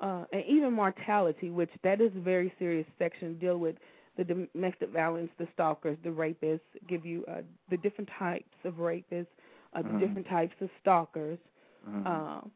[0.00, 3.38] uh, and even mortality, which that is a very serious section.
[3.38, 3.76] Deal with
[4.18, 6.60] the domestic violence, the stalkers, the rapists.
[6.88, 9.28] Give you uh, the different types of rapists,
[9.74, 9.94] uh, the Mhm.
[9.94, 11.38] different types of stalkers,
[11.86, 12.04] Mhm.
[12.06, 12.50] um,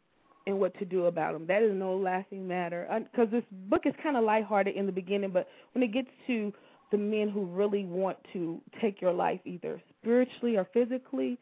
[0.47, 1.47] and what to do about them.
[1.47, 5.31] That is no laughing matter because this book is kind of lighthearted in the beginning,
[5.31, 6.53] but when it gets to
[6.93, 11.39] the men who really want to take your life either spiritually or physically,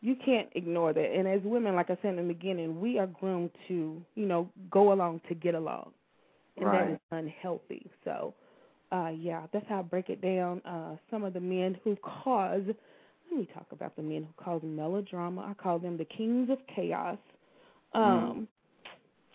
[0.00, 1.12] you can't ignore that.
[1.14, 4.48] And as women, like I said in the beginning, we are groomed to, you know,
[4.70, 5.92] go along to get along,
[6.56, 6.92] and that Right.
[6.92, 7.90] is unhealthy.
[8.04, 8.34] So,
[8.92, 10.60] uh, yeah, that's how I break it down.
[10.64, 14.62] Uh, some of the men who cause, let me talk about the men who cause
[14.62, 15.42] melodrama.
[15.42, 17.18] I call them the kings of chaos.
[17.92, 18.48] Um,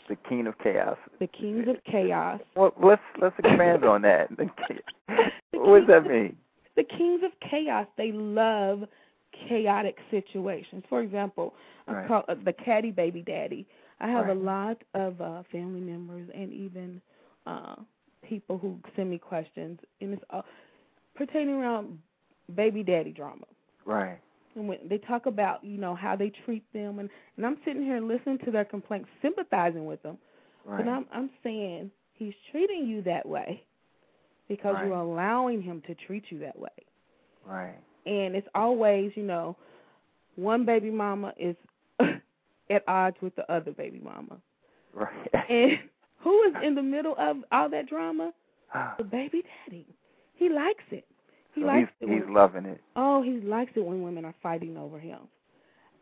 [0.08, 0.98] the king of chaos.
[1.20, 2.42] The kings of chaos.
[2.56, 4.30] Well, let's let's expand on that.
[5.52, 6.38] what does that mean?
[6.76, 8.84] the kings of chaos they love
[9.48, 11.54] chaotic situations for example
[11.88, 12.06] Right.
[12.06, 13.68] i call uh, the catty baby daddy
[14.00, 14.38] i have Right.
[14.38, 17.02] a lot of uh family members and even
[17.46, 17.76] uh
[18.28, 20.44] people who send me questions and it's all
[21.16, 22.00] pertaining around
[22.56, 23.46] baby daddy drama
[23.86, 24.20] Right.
[24.56, 27.84] and when they talk about you know how they treat them and and i'm sitting
[27.84, 30.18] here listening to their complaints sympathizing with them
[30.66, 30.84] Right.
[30.84, 33.64] but I'm I'm saying he's treating you that way
[34.48, 34.86] because Right.
[34.88, 36.70] you're allowing him to treat you that way.
[37.46, 37.78] right.
[38.06, 39.56] And it's always, you know,
[40.36, 41.56] one baby mama is
[42.70, 44.38] at odds with the other baby mama.
[44.94, 45.50] Right.
[45.50, 45.80] And
[46.20, 48.32] who is in the middle of all that drama?
[48.98, 49.86] The baby daddy.
[50.36, 51.06] He likes it.
[51.54, 52.14] He So likes he's it.
[52.14, 52.82] he's loving it.
[52.98, 55.20] oh, he likes it when women are fighting over him.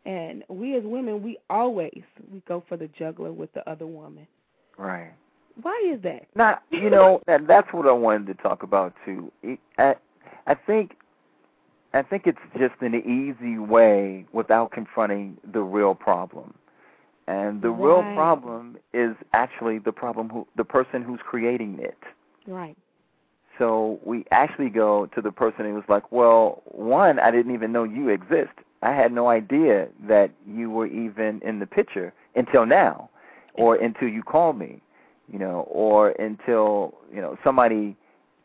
[0.04, 4.26] And we as women, we always we go for the juggler with the other woman.
[4.76, 5.12] Right.
[5.62, 6.26] Why is that?
[6.34, 9.30] Not you know, that that's what I wanted to talk about too.
[9.44, 9.94] It- I
[10.48, 10.96] I think
[11.94, 16.54] I think it's just an easy way without confronting the real problem.
[17.26, 21.96] And the real problem is actually the problem who the person who's creating it.
[22.46, 22.76] Right.
[23.58, 27.72] So we actually go to the person who was like, "Well, one, I didn't even
[27.72, 28.52] know you exist.
[28.82, 33.08] I had no idea that you were even in the picture until now,
[33.54, 34.82] or until you called me,
[35.32, 37.96] you know, or until you know somebody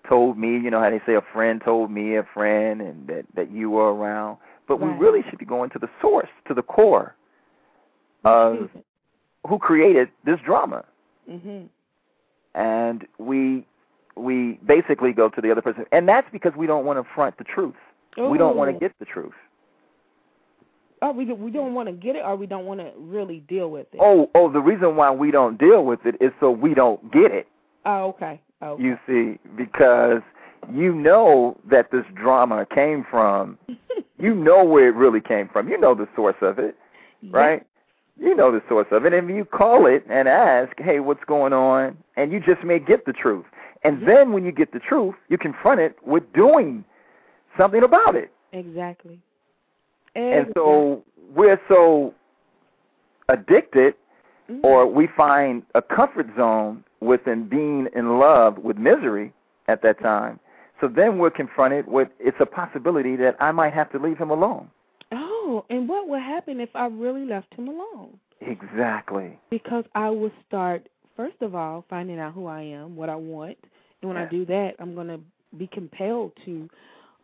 [0.09, 0.49] told me.
[0.49, 3.69] You know how they say a friend told me a friend, and that that you
[3.69, 4.37] were around.
[4.67, 7.15] But we really should be going to the source, to the core
[8.25, 8.69] of
[9.47, 10.83] who created this drama
[11.29, 11.69] Mhm.
[12.53, 13.65] and we
[14.17, 17.37] we basically go to the other person and that's because we don't want to front
[17.37, 17.75] the truth
[18.17, 19.33] we don't want to get the truth
[21.01, 23.71] Oh, we we don't want to get it, or we don't want to really deal
[23.71, 23.99] with it.
[24.01, 27.31] oh oh the reason why we don't deal with it is so we don't get
[27.31, 27.47] it
[27.85, 28.41] Oh, okay.
[28.61, 30.21] Oh, you see because
[30.73, 33.57] you know that this drama came from.
[34.21, 35.69] You know where it really came from.
[35.69, 36.75] You know the source of it
[37.31, 37.65] right?
[38.17, 39.13] You know the source of it.
[39.13, 41.97] And you call it and ask hey what's going on?
[42.17, 43.45] and you just may get the truth.
[43.85, 46.83] And then when you get the truth you confront it with doing
[47.57, 48.29] something about it.
[48.51, 49.21] Exactly.
[50.15, 51.01] and so
[51.33, 52.13] we're so
[53.29, 53.93] addicted
[54.49, 54.59] Mhm.
[54.63, 59.33] or we find a comfort zone within being in love with misery
[59.67, 60.39] at that time.
[60.81, 64.29] So then we're confronted with it's a possibility that i might have to leave him
[64.29, 64.69] alone.
[65.11, 68.19] Oh, and what would happen if I really left him alone?
[68.41, 69.37] exactly.
[69.49, 73.57] Because I will start first of all finding out who I am, what I want,
[74.01, 75.19] and when I do that, I'm going to
[75.57, 76.69] be compelled to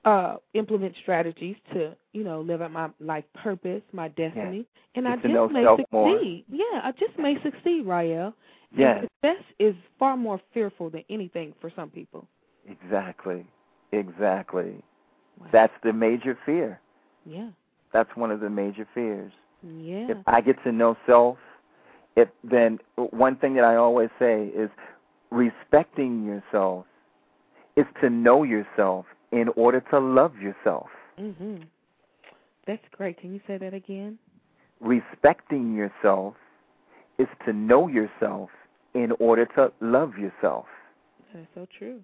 [0.06, 5.16] uh implement strategies to, you know, live out my life purpose, my destiny, and I
[5.16, 6.14] just may self more.
[6.18, 6.45] succeed.
[6.49, 8.34] Yeah, I just may succeed, Rael.
[8.78, 9.06] Yes.
[9.24, 12.28] Success is far more fearful than anything for some people.
[12.68, 13.45] exactly
[13.91, 14.84] exactly
[15.39, 15.47] Wow.
[15.51, 16.80] that's the major fear
[17.26, 17.49] Yeah.
[17.93, 19.32] that's one of the major fears.
[19.64, 20.08] Yeah.
[20.12, 21.38] If I get to know self,
[22.16, 22.80] if then
[23.12, 24.70] one thing that I always say is
[25.32, 26.86] respecting yourself
[27.76, 29.06] is to know yourself
[29.36, 30.90] in order to love yourself.
[31.20, 31.68] Mhm.
[32.66, 33.18] That's great.
[33.18, 34.18] Can you say that again?
[34.80, 36.36] Respecting yourself
[37.18, 38.50] is to know yourself
[38.94, 40.68] in order to love yourself.
[41.34, 42.02] That's so true.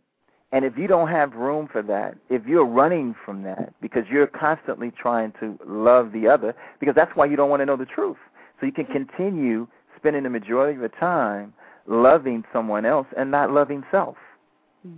[0.51, 4.27] And if you don't have room for that, if you're running from that because you're
[4.27, 7.85] constantly trying to love the other, because that's why you don't want to know the
[7.85, 8.19] truth.
[8.59, 11.53] So you can continue spending the majority of your time
[11.87, 14.17] loving someone else and not loving self.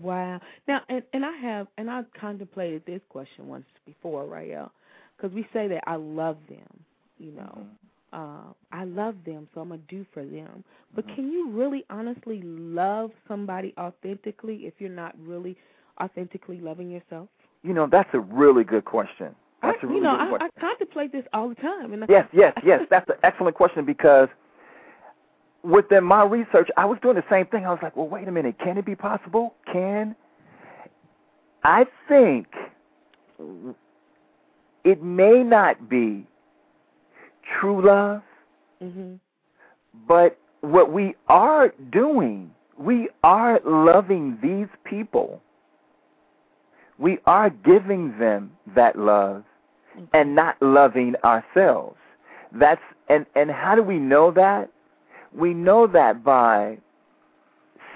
[0.02, 0.40] Wow.
[0.68, 4.72] Now, and and I have, and I've contemplated this question once before, Rael,
[5.18, 6.84] because we say that I love them,
[7.18, 7.68] you know,
[8.14, 10.64] uh, I love them, so I'm gonna do for them.
[10.96, 11.16] But Mhm.
[11.16, 15.58] can you really, honestly love somebody authentically if you're not really
[16.00, 17.28] authentically loving yourself?
[17.64, 19.36] You know, that's a really good question.
[19.62, 20.52] That's I, a really you know, good I, question.
[20.58, 22.86] I contemplate this all the time, and I- Yes, yes, yes.
[22.90, 24.30] That's an excellent question because
[25.64, 27.66] within my research, I was doing the same thing.
[27.66, 28.56] I was like, well, wait a minute.
[28.60, 29.56] Can it be possible?
[29.72, 30.16] Can
[31.64, 32.48] I think
[34.84, 36.28] it may not be
[37.60, 38.22] true love,
[38.82, 39.20] Mhm.
[40.08, 45.42] but what we are doing, we are loving these people.
[46.98, 49.44] We are giving them that love
[50.14, 51.98] and not loving ourselves.
[52.52, 54.70] That's and and how do we know that?
[55.36, 56.78] We know that by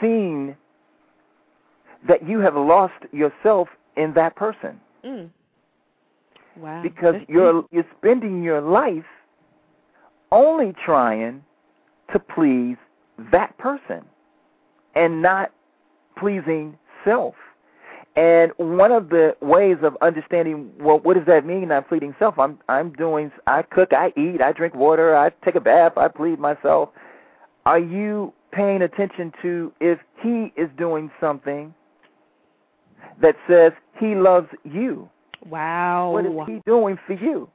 [0.02, 0.56] seeing
[2.08, 5.30] that you have lost yourself in that person Mm.
[6.58, 6.82] Wow.
[6.82, 9.06] because you're you're spending your life
[10.32, 11.44] only trying
[12.12, 12.78] to please
[13.32, 14.04] that person
[14.96, 15.52] and not
[16.18, 17.36] pleasing self.
[18.16, 22.40] And one of the ways of understanding well what does that mean not pleasing self?
[22.40, 26.08] I'm I'm doing I cook, I eat, I drink water, I take a bath, I
[26.08, 26.90] please myself.
[27.68, 31.74] Are you paying attention to if he is doing something
[33.22, 35.10] that says he loves you?
[35.46, 36.12] Wow.
[36.12, 37.50] What is he doing for you?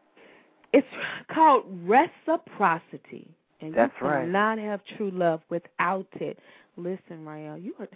[0.75, 0.87] It's
[1.33, 3.27] called reciprocity.
[3.63, 4.27] And That's you right.
[4.27, 6.39] cannot have true love without it.
[6.77, 7.89] Listen, Rael, you are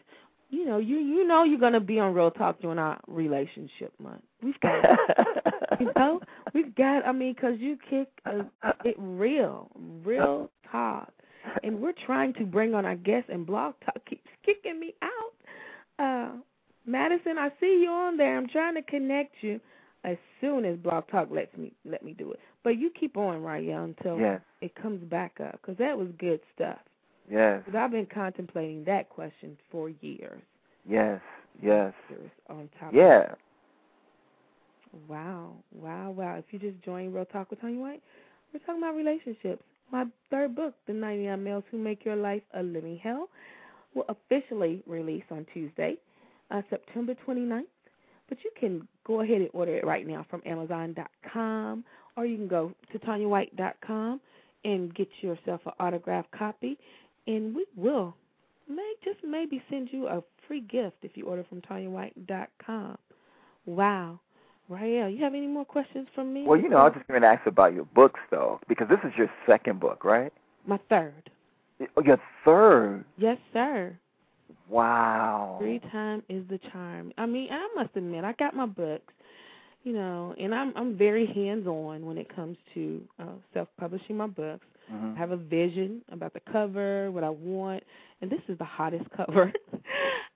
[0.49, 4.23] you know, you you know you're gonna be on Real Talk during our relationship month.
[4.43, 4.85] We've got
[5.79, 6.23] you know,
[6.55, 9.69] we've got I mean, cause you kick uh, it real,
[10.03, 11.13] real talk.
[11.63, 16.05] And we're trying to bring on our guests and Blog Talk keeps kicking me out.
[16.05, 16.37] Uh
[16.89, 18.37] Madison, I see you on there.
[18.37, 19.61] I'm trying to connect you
[20.05, 22.39] as soon as Blog Talk lets me let me do it.
[22.63, 26.41] But you keep on, Rael, until yes, it comes back up because that was good
[26.55, 26.79] stuff.
[27.31, 30.43] yes, 'Cause I've been contemplating that question for years.
[30.89, 31.21] yes,
[31.63, 31.93] yes.
[32.49, 32.93] On top.
[32.95, 33.35] Yeah.
[35.09, 36.37] Wow, wow, wow.
[36.37, 38.03] If you just joined Real Talk with Tanya White,
[38.53, 39.63] we're talking about relationships.
[39.91, 43.29] My third book, The 99 Males Who Make Your Life a Living Hell,
[43.95, 45.97] will officially release on Tuesday,
[46.51, 47.63] uh, September 29th.
[48.29, 51.85] But you can go ahead and order it right now from Amazon.com,
[52.17, 54.21] or you can go to TanyaWhite.com
[54.65, 56.77] and get yourself an autographed copy,
[57.27, 58.17] and we will
[58.69, 62.99] may just maybe send you a free gift if you order from TanyaWhite.com.
[63.65, 64.21] Wow.
[64.69, 66.45] Rael, you have any more questions from me?
[66.47, 68.99] Well, you know, I was just going to ask about your books, though, because this
[69.05, 70.33] is your second book, right?
[70.67, 71.31] My third.
[71.97, 73.05] Oh, Your third.
[73.19, 73.97] Yes, sir.
[74.69, 75.59] Wow.
[75.61, 77.13] Free time is the charm.
[77.19, 79.13] I mean, I must admit, I got my books,
[79.85, 84.17] you know, and I'm I'm very hands on when it comes to uh, self publishing
[84.17, 84.67] my books.
[84.93, 85.15] Mhm.
[85.15, 87.85] I have a vision about the cover, what I want,
[88.21, 89.53] and this is the hottest cover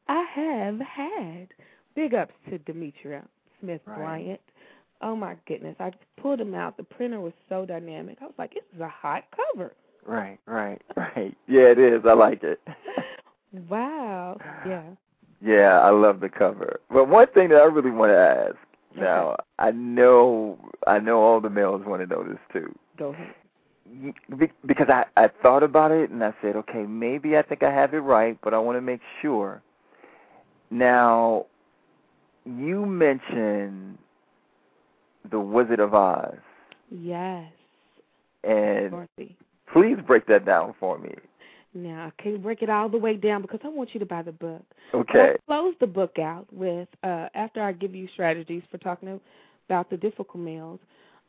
[0.07, 1.49] I have had.
[1.97, 3.25] Big ups to Demetria
[3.61, 3.97] Smith Right.
[3.97, 4.41] Bryant.
[5.03, 6.77] Oh my goodness, I pulled them out.
[6.77, 8.19] The printer was so dynamic.
[8.21, 9.73] I was like, this is a hot cover.
[10.05, 11.35] Right, right, right.
[11.47, 12.03] Yeah, it is.
[12.07, 12.61] I like it.
[13.69, 14.39] Wow.
[14.65, 14.85] Yeah.
[15.43, 16.79] Yeah, I love the cover.
[16.89, 18.57] But one thing that I really want to ask
[18.97, 22.75] now, I know, I know all the males want to know this too.
[22.99, 23.35] Go ahead.
[24.67, 27.95] Because I I thought about it and I said, okay, maybe I think I have
[27.95, 29.63] it right, but I want to make sure.
[30.71, 31.47] Now,
[32.45, 33.99] you mentioned
[35.31, 36.35] the Wizard of Oz,
[36.91, 37.51] Yes.
[38.45, 39.37] and Dorothy.
[39.73, 41.15] please break that down for me.
[41.73, 44.23] Now, I can't break it all the way down because I want you to buy
[44.23, 44.63] the book.
[44.93, 45.37] Okay.
[45.49, 49.21] I'll close the book out with uh, after I give you strategies for talking
[49.69, 50.81] about the difficult males.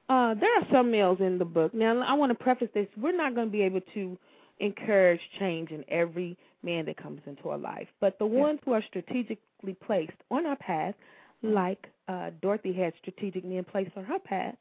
[0.09, 1.73] Uh, there are some males in the book.
[1.75, 4.17] Now, I want to preface this: we're not going to be able to
[4.59, 8.83] encourage change in every man that comes into our life, but the ones who are
[8.83, 10.95] strategically placed on our path,
[11.43, 14.55] like uh, Dorothy had strategic men placed on her path,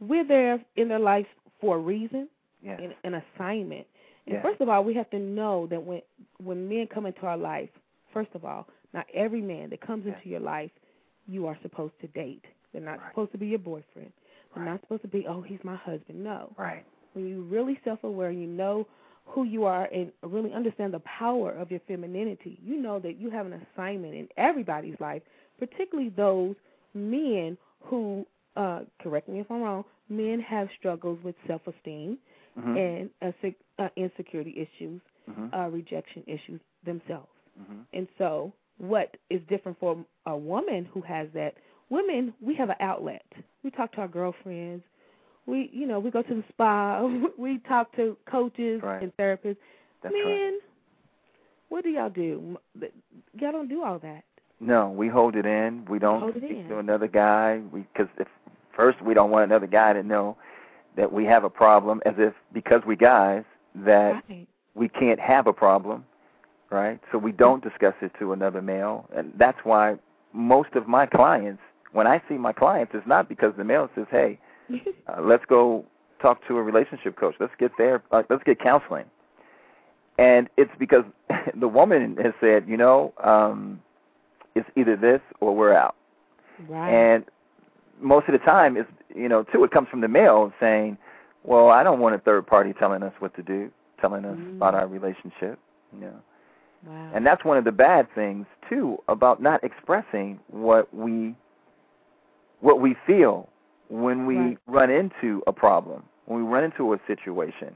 [0.00, 1.26] we're there in their life
[1.60, 2.28] for a reason,
[2.62, 2.80] Yes.
[2.80, 3.86] an, an assignment.
[4.26, 4.42] And Yes.
[4.42, 6.00] first of all, we have to know that when
[6.38, 7.70] when men come into our life,
[8.12, 10.16] first of all, not every man that comes Yes.
[10.16, 10.70] into your life
[11.28, 12.44] you are supposed to date.
[12.72, 13.08] They're not Right.
[13.10, 14.12] supposed to be your boyfriend.
[14.54, 14.72] They're Right.
[14.72, 16.22] not supposed to be, oh, he's my husband.
[16.22, 16.52] No.
[16.56, 16.84] Right.
[17.12, 18.86] When you're really self-aware, you know
[19.24, 22.58] who you are and really understand the power of your femininity.
[22.62, 25.22] You know that you have an assignment in everybody's life,
[25.58, 26.54] particularly those
[26.94, 32.18] men who, uh, correct me if I'm wrong, men have struggles with self-esteem
[32.58, 32.76] Mhm.
[32.78, 35.00] and uh, sec- uh, insecurity issues,
[35.30, 35.54] Mhm.
[35.54, 37.32] uh, rejection issues themselves.
[37.58, 37.86] Mhm.
[37.94, 41.56] And so, what is different for a woman who has that?
[41.88, 43.24] Women, we have an outlet.
[43.62, 44.84] We talk to our girlfriends.
[45.46, 47.02] We, you know, we go to the spa.
[47.38, 49.02] We talk to coaches Right.
[49.02, 49.56] and therapists.
[50.02, 50.60] That's Men, right.
[51.68, 52.58] what do y'all do?
[53.34, 54.24] Y'all don't do all that.
[54.60, 55.84] No, we hold it in.
[55.88, 56.68] We don't Hold it in.
[56.68, 57.60] to another guy.
[57.72, 58.28] We because if
[58.76, 60.36] first we don't want another guy to know
[60.96, 64.46] that we have a problem, as if because we guys that Right.
[64.74, 66.04] we can't have a problem,
[66.70, 67.00] right?
[67.10, 69.96] So we don't discuss it to another male, and that's why
[70.32, 71.62] most of my clients,
[71.92, 74.38] when I see my clients, it's not because the male says, "Hey,
[75.08, 75.84] uh, let's go
[76.20, 77.34] talk to a relationship coach.
[77.40, 78.02] Let's get there.
[78.10, 79.04] Uh, let's get counseling."
[80.18, 81.04] And it's because
[81.54, 83.80] the woman has said, you know, um,
[84.54, 85.96] it's either this or we're out.
[86.68, 86.90] right.
[86.90, 87.24] And
[88.00, 90.96] most of the time, it's you know, too, it comes from the male saying,
[91.44, 93.70] "Well, I don't want a third party telling us what to do,
[94.00, 94.56] telling us Mm.
[94.56, 95.58] about our relationship."
[95.94, 96.14] You know,
[96.86, 97.10] wow.
[97.14, 101.34] and that's one of the bad things too about not expressing what we
[102.60, 103.48] what we feel
[103.88, 104.58] when we Right.
[104.66, 107.74] run into a problem, when we run into a situation.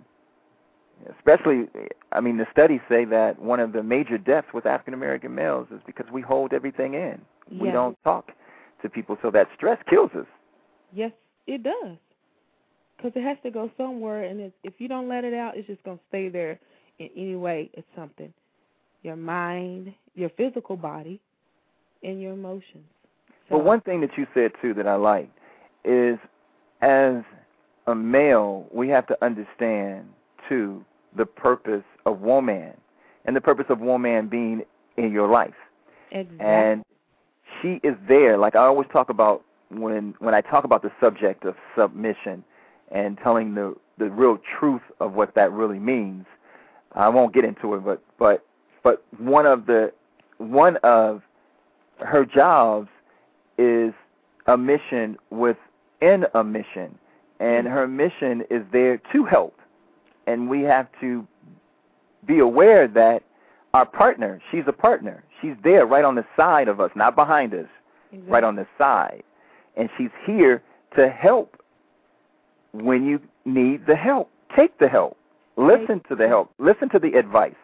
[1.19, 1.69] Especially,
[2.13, 5.69] I mean, the studies say that one of the major deaths with African American males
[5.71, 7.21] is because we hold everything in.
[7.61, 8.33] We don't talk
[8.83, 10.27] to people, so that stress kills us.
[10.93, 11.13] Yes,
[11.47, 11.99] it does.
[12.97, 15.67] Because it has to go somewhere, and it's, if you don't let it out, it's
[15.67, 16.59] just going to stay there
[16.99, 17.71] in any way.
[17.75, 18.33] It's something.
[19.03, 21.21] Your mind, your physical body,
[22.03, 22.87] and your emotions.
[23.49, 25.37] So, But one thing that you said too that I liked
[25.87, 26.18] is
[26.82, 27.22] as
[27.87, 30.09] a male, we have to understand
[30.49, 30.84] too
[31.16, 32.72] the purpose of woman
[33.24, 34.62] and the purpose of woman being
[34.97, 35.55] in your life.
[36.11, 36.39] exactly.
[36.41, 36.84] And
[37.61, 38.37] she is there.
[38.37, 42.45] Like I always talk about when when I talk about the subject of submission
[42.93, 46.26] and telling the the real truth of what that really means.
[46.93, 48.45] I won't get into it, but but
[48.82, 49.93] but one of the
[50.39, 51.22] one of
[51.99, 52.89] her jobs
[53.59, 53.93] is
[54.47, 55.16] a mission
[56.01, 56.99] within a mission,
[57.40, 57.68] and mm-hmm.
[57.68, 59.55] her mission is there to help,
[60.26, 61.26] and we have to
[62.26, 63.22] be aware that
[63.74, 65.22] our partner, she's a partner.
[65.40, 67.66] She's there right on the side of us, not behind us,
[68.11, 68.32] exactly.
[68.32, 69.22] right on the side.
[69.76, 70.62] And she's here
[70.97, 71.61] to help
[72.72, 74.30] when you need the help.
[74.57, 75.18] Take the help.
[75.57, 76.53] Listen to the help.
[76.59, 77.55] Listen to the advice.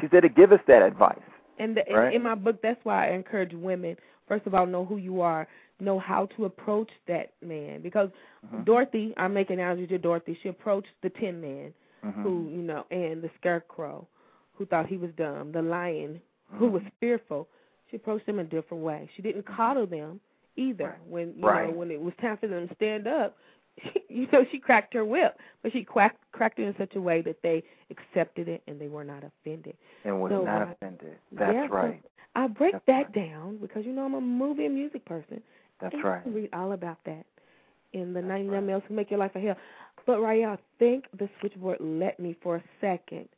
[0.00, 1.18] She's there to give us that advice.
[1.58, 2.08] And the, Right.
[2.08, 3.96] in, in my book, that's why I encourage women.
[4.26, 5.46] First of all, know who you are,
[5.82, 7.82] know how to approach that man.
[7.82, 8.10] Because
[8.46, 8.64] Mhm.
[8.64, 10.34] Dorothy, I make an analogy to Dorothy.
[10.42, 11.74] She approached the Tin Man,
[12.04, 12.22] Mhm.
[12.22, 14.06] who you know, and the Scarecrow,
[14.54, 16.20] who thought he was dumb, the Lion,
[16.52, 17.48] who was fearful.
[17.90, 19.08] She approached them a different way.
[19.14, 20.20] She didn't coddle them
[20.56, 20.84] either.
[20.90, 21.06] Right.
[21.08, 21.68] When you Right.
[21.68, 23.36] know, when it was time for them to stand up,
[24.08, 27.22] you know, she cracked her whip, but she cracked cracked it in such a way
[27.22, 29.76] that they accepted it and they were not offended.
[30.04, 31.16] And was So, not offended.
[31.32, 32.02] That's yeah, so right.
[32.34, 33.12] I break That's that right.
[33.12, 35.42] down because you know I'm a movie and music person.
[35.82, 36.22] That's and right.
[36.26, 37.26] Read all about that
[37.92, 38.64] in the That's 99 right.
[38.64, 39.56] Males Who Make Your Life a Hell.
[40.06, 43.28] But Raya, I think the switchboard let me for a second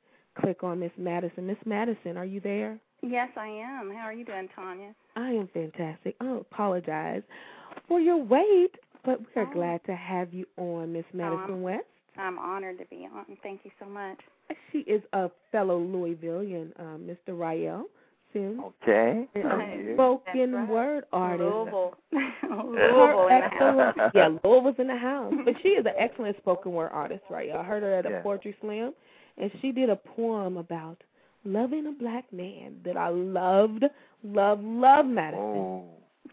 [0.40, 1.47] click on Miss Madison.
[1.47, 2.78] Miss Madison, are you there?
[3.03, 3.92] Yes, I am.
[3.92, 4.95] How are you doing, Tanya?
[5.16, 6.16] I am fantastic.
[6.20, 7.22] I apologize
[7.86, 8.70] for your wait,
[9.05, 9.53] but we are Oh.
[9.53, 11.84] glad to have you on, Miss Madison I'm- West.
[12.16, 13.24] I'm honored to be on.
[13.42, 14.20] Thank you so much.
[14.72, 17.38] She is a fellow Louisvillian, uh, Mr.
[17.38, 17.86] Rael
[18.35, 19.26] Sims, Okay.
[19.35, 19.95] and Thank a you.
[19.95, 20.68] spoken right.
[20.68, 21.41] word artist.
[21.49, 21.95] Louisville.
[22.12, 23.95] Her Louisville in the house.
[23.97, 25.32] excellent, yeah, Louisville's in the house.
[25.45, 27.51] But she is an excellent spoken word artist, right?
[27.51, 28.20] I heard her at a Yeah.
[28.22, 28.93] poetry slam,
[29.39, 31.03] and she did a poem about
[31.45, 33.85] loving a black man that I loved,
[34.22, 35.41] love, love Madison.
[35.43, 35.85] Oh.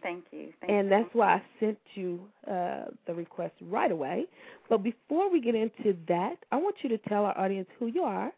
[0.01, 0.51] Thank you.
[0.61, 0.89] Thank And you.
[0.89, 4.25] that's why I sent you uh, the request right away.
[4.69, 8.01] But before we get into that, I want you to tell our audience who you
[8.01, 8.31] are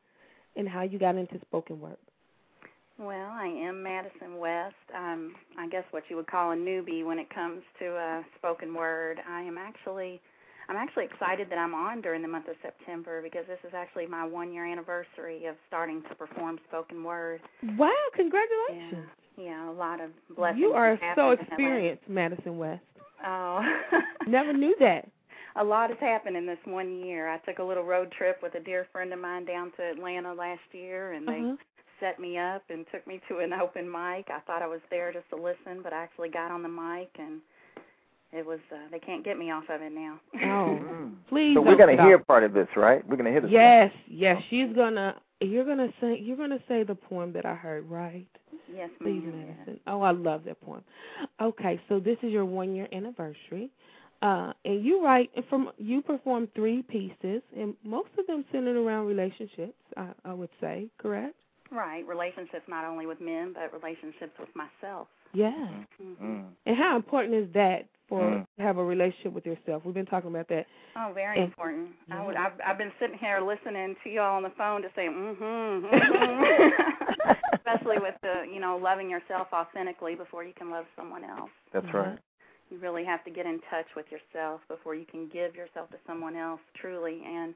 [0.57, 1.95] and how you got into spoken word.
[2.99, 4.75] Well, I am Madison West.
[4.95, 8.73] I'm, I guess, what you would call a newbie when it comes to uh, spoken
[8.73, 9.19] word.
[9.27, 10.21] I am actually,
[10.69, 14.05] I'm actually excited that I'm on during the month of September because this is actually
[14.05, 17.41] my one-year anniversary of starting to perform spoken word.
[17.77, 19.07] Wow, congratulations.
[19.37, 20.59] Yeah, a lot of blessings.
[20.61, 22.81] You are so happened in that last- experienced, Madison West.
[23.25, 23.61] Oh.
[24.27, 25.09] Never knew that.
[25.55, 27.27] a lot has happened in this one year.
[27.29, 30.31] I took a little road trip with a dear friend of mine down to Atlanta
[30.33, 31.55] last year, and they Uh-huh.
[32.03, 34.27] Set me up and took me to an open mic.
[34.29, 37.09] I thought I was there just to listen, but I actually got on the mic,
[37.17, 37.39] and
[38.33, 40.19] it was uh, they can't get me off of it now.
[40.35, 41.13] Oh, Mm.
[41.29, 41.55] please.
[41.55, 42.05] So we're gonna stop.
[42.07, 43.07] hear part of this, right?
[43.07, 43.51] We're gonna hear this.
[43.51, 44.41] Yes, yes.
[44.49, 45.15] She's gonna.
[45.39, 46.19] You're gonna say.
[46.19, 48.27] You're gonna say the poem that I heard, right?
[48.73, 49.45] yes, Please, ma'am.
[49.57, 49.79] Madison.
[49.87, 50.83] Oh, I love that poem.
[51.41, 53.69] Okay, so this is your one year anniversary,
[54.21, 59.05] uh, and you write from you perform three pieces, and most of them centered around
[59.07, 59.73] relationships.
[59.97, 61.35] I, I would say, correct?
[61.73, 65.07] Right, relationships not only with men, but relationships with myself.
[65.33, 65.51] Yeah.
[65.97, 66.45] hmm Mm.
[66.67, 68.45] And how important is that for Mm.
[68.57, 69.83] to have a relationship with yourself?
[69.83, 70.67] We've been talking about that.
[70.95, 71.89] Oh, very And- important.
[72.11, 72.35] I would.
[72.35, 77.31] I've, I've been sitting here listening to y'all on the phone to say, mm-hmm, mm-hmm.
[77.55, 81.49] especially with the, you know, loving yourself authentically before you can love someone else.
[81.71, 81.97] That's Uh-huh.
[81.97, 82.19] right.
[82.69, 85.97] You really have to get in touch with yourself before you can give yourself to
[86.07, 87.53] someone else truly, and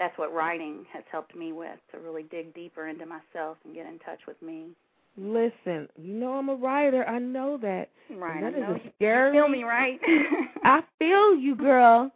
[0.00, 3.86] that's what writing has helped me with to really dig deeper into myself and get
[3.86, 4.70] in touch with me.
[5.16, 7.06] Listen, you know I'm a writer.
[7.06, 7.90] I know that.
[8.10, 8.40] Right.
[8.40, 10.00] That I is know a scary- You feel me, right?
[10.64, 12.10] I feel you, girl.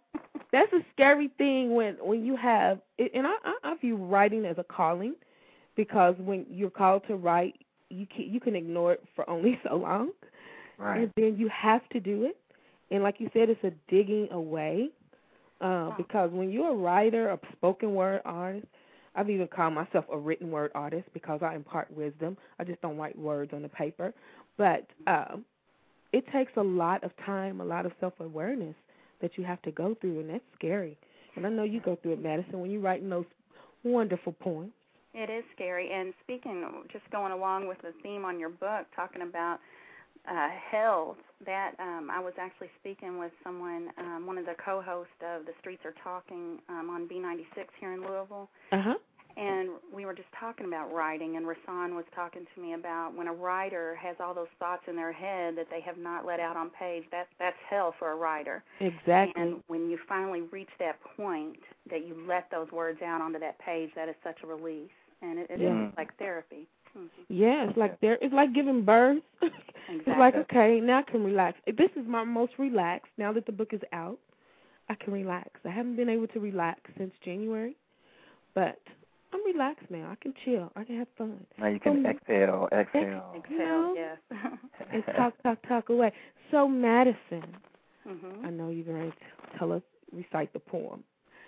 [0.51, 4.57] That's a scary thing when when you have, and I I I view writing as
[4.59, 5.15] a calling,
[5.77, 7.55] because when you're called to write,
[7.91, 10.11] you can you can ignore it for only so long,
[10.79, 11.01] Right.
[11.03, 12.37] and then you have to do it.
[12.93, 14.91] And like you said, it's a digging away,
[15.61, 18.67] uh, because when you're a writer, a spoken word artist,
[19.15, 22.37] I've even called myself a written word artist because I impart wisdom.
[22.59, 24.13] I just don't write words on the paper,
[24.59, 25.45] but um,
[26.13, 28.75] it takes a lot of time, a lot of self awareness
[29.21, 30.97] that you have to go through, and that's scary.
[31.37, 33.25] And I know you go through it, Madison, when you're writing those
[33.83, 34.73] wonderful poems.
[35.15, 35.91] It is scary.
[35.93, 39.59] And speaking, just going along with the theme on your book, talking about
[40.31, 45.13] uh, health, that um, I was actually speaking with someone, um, one of the co-hosts
[45.21, 48.95] of The Streets Are Talking um, on B96 here in Louisville, Uh huh.
[49.37, 51.37] and we were just talking about writing.
[51.37, 54.97] And Rasan was talking to me about when a writer has all those thoughts in
[54.97, 57.05] their head that they have not let out on page.
[57.11, 58.63] That's that's hell for a writer.
[58.81, 59.33] Exactly.
[59.43, 61.59] And when you finally reach that point
[61.91, 64.89] that you let those words out onto that page, that is such a release,
[65.21, 65.89] and it, it Yeah.
[65.89, 66.67] is like therapy.
[66.97, 67.09] Mhm.
[67.29, 68.19] Yeah, it's like there.
[68.21, 69.23] It's like giving birth.
[69.87, 71.59] It's like okay, now I can relax.
[71.67, 74.19] This is my most relaxed now that the book is out.
[74.89, 75.51] I can relax.
[75.65, 77.77] I haven't been able to relax since January,
[78.55, 78.79] but
[79.33, 80.09] I'm relaxed now.
[80.11, 80.73] I can chill.
[80.75, 83.35] I can have fun Now you can Um, exhale, exhale.
[83.37, 83.95] Exhale, No.
[83.95, 84.19] yes.
[84.91, 86.13] and talk, talk, talk away.
[86.51, 87.45] So Madison,
[88.05, 89.17] hmm I know you're going to
[89.59, 89.83] tell us
[90.13, 91.03] recite the poem.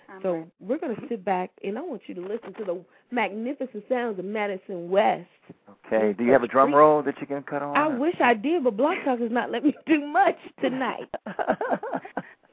[0.09, 0.47] I'm So ready.
[0.61, 2.81] we're going to sit back, and I want you to listen to the
[3.11, 5.27] magnificent sounds of Madison West.
[5.87, 6.13] Okay.
[6.13, 7.77] Do you have a drum roll that you can cut on?
[7.77, 11.09] I wish I did, but Blog Talk is not letting me do much tonight.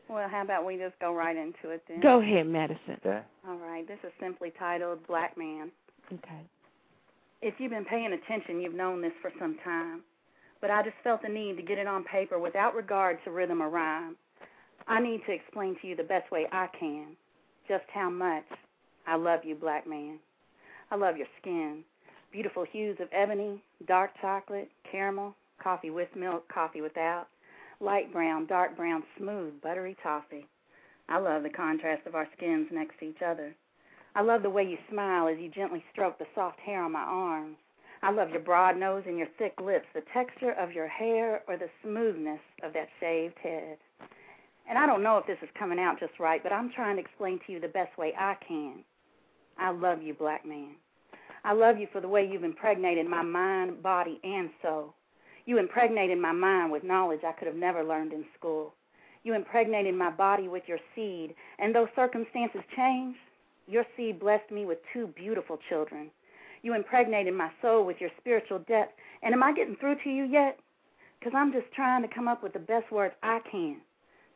[0.10, 2.00] Well, how about we just go right into it then?
[2.00, 2.98] Go ahead, Madison.
[3.04, 3.22] okay.
[3.48, 3.88] All right.
[3.88, 5.72] This is simply titled Black Man.
[6.14, 6.42] Okay.
[7.42, 10.02] If you've been paying attention, you've known this for some time.
[10.62, 13.60] But I just felt the need to get it on paper without regard to rhythm
[13.64, 14.16] or rhyme.
[14.88, 17.16] I need to explain to you the best way I can
[17.68, 18.46] just how much
[19.08, 20.20] I love you, black man.
[20.92, 21.84] I love your skin.
[22.32, 27.28] Beautiful hues of ebony, dark chocolate, caramel, coffee with milk, coffee without,
[27.80, 30.48] light brown, dark brown, smooth, buttery toffee.
[31.10, 33.56] I love the contrast of our skins next to each other.
[34.16, 37.02] I love the way you smile as you gently stroke the soft hair on my
[37.02, 37.58] arms.
[38.04, 41.58] I love your broad nose and your thick lips, the texture of your hair, or
[41.58, 43.78] the smoothness of that shaved head.
[44.68, 47.02] And I don't know if this is coming out just right, but I'm trying to
[47.02, 48.84] explain to you the best way I can.
[49.58, 50.76] I love you, black man.
[51.44, 54.94] I love you for the way you've impregnated my mind, body, and soul.
[55.46, 58.74] You impregnated my mind with knowledge I could have never learned in school.
[59.24, 63.20] You impregnated my body with your seed, and though circumstances changed,
[63.68, 66.10] your seed blessed me with two beautiful children.
[66.62, 68.94] You impregnated my soul with your spiritual depth.
[69.22, 70.58] And am I getting through to you yet?
[71.20, 73.78] Because I'm just trying to come up with the best words I can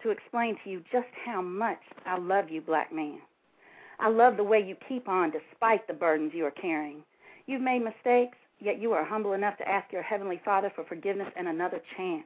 [0.08, 3.20] to explain to you just how much I love you, black man.
[4.00, 7.04] I love the way you keep on despite the burdens you are carrying.
[7.46, 11.28] You've made mistakes, yet you are humble enough to ask your Heavenly Father for forgiveness
[11.36, 12.24] and another chance.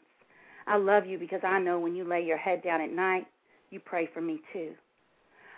[0.68, 3.26] I love you because I know when you lay your head down at night,
[3.72, 4.74] you pray for me too.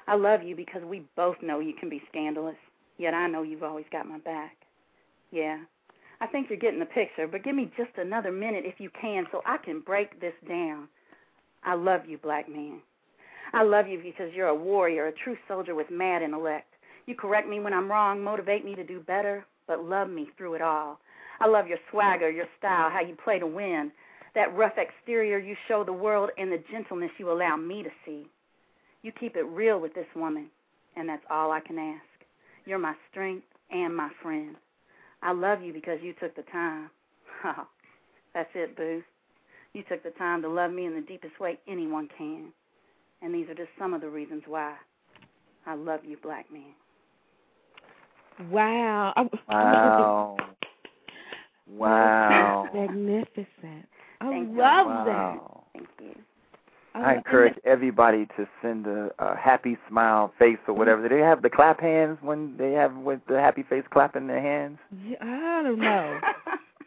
[0.08, 2.56] I love you because we both know you can be scandalous,
[2.98, 4.56] yet I know you've always got my back.
[5.32, 5.58] Yeah,
[6.22, 9.26] I think you're getting the picture, but give me just another minute if you can
[9.32, 10.88] so I can break this down.
[11.66, 12.80] I love you, black man.
[13.54, 16.68] I love you because you're a warrior, a true soldier with mad intellect.
[17.06, 20.56] You correct me when I'm wrong, motivate me to do better, but love me through
[20.56, 21.00] it all.
[21.40, 23.92] I love your swagger, your style, how you play to win,
[24.36, 28.28] that rough exterior you show the world, and the gentleness you allow me to see.
[29.02, 30.48] You keep it real with this woman,
[30.96, 32.02] and that's all I can ask.
[32.66, 34.56] You're my strength and my friend.
[35.22, 36.90] I love you because you took the time.
[38.34, 39.04] that's it, boo.
[39.74, 42.54] You took the time to love me in the deepest way anyone can.
[43.22, 44.76] And these are just some of the reasons why
[45.66, 46.74] I love you, black man.
[48.52, 49.14] Wow.
[49.48, 50.38] Wow.
[51.68, 52.70] wow.
[52.74, 53.88] Magnificent.
[54.22, 54.58] I Thank you.
[54.58, 55.64] love wow.
[55.74, 56.16] Thank you.
[56.96, 61.08] I encourage everybody to send a, a happy smile face or whatever.
[61.08, 64.42] Do they have the clap hands when they have with the happy face clapping their
[64.42, 64.78] hands?
[65.04, 66.20] Yeah, I don't know.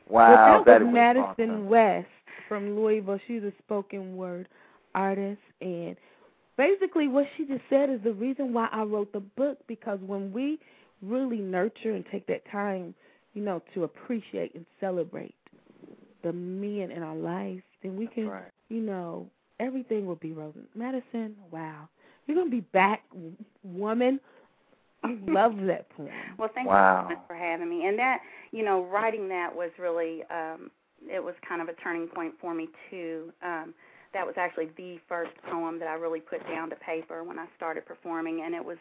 [0.08, 1.68] Wow, but that was was Madison awesome.
[1.68, 2.06] West
[2.48, 3.18] from Louisville.
[3.26, 4.48] She's a spoken word
[4.94, 5.96] artist, and
[6.56, 10.32] basically what she just said is the reason why I wrote the book because when
[10.32, 10.58] we
[11.02, 12.94] really nurture and take that time,
[13.34, 15.34] you know, to appreciate and celebrate
[16.22, 18.50] the men in our lives, then we can, right.
[18.68, 19.26] you know,
[19.60, 20.60] everything will be rosy.
[20.74, 21.88] Madison, wow,
[22.26, 23.02] you're gonna be back,
[23.62, 24.18] woman.
[25.04, 26.10] I love that poem.
[26.38, 27.02] Well, thank Wow.
[27.02, 27.86] you so much for having me.
[27.86, 28.20] And that,
[28.50, 30.70] you know, writing that was really, um,
[31.10, 33.32] it was kind of a turning point for me too.
[33.42, 33.74] Um,
[34.12, 37.46] that was actually the first poem that I really put down to paper when I
[37.56, 38.78] started performing, and it was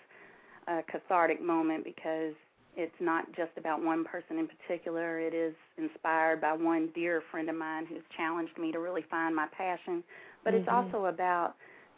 [0.67, 2.33] a cathartic moment because
[2.77, 5.19] it's not just about one person in particular.
[5.19, 9.35] It is inspired by one dear friend of mine who's challenged me to really find
[9.35, 10.03] my passion.
[10.43, 10.73] But it's Mhm.
[10.73, 11.55] also about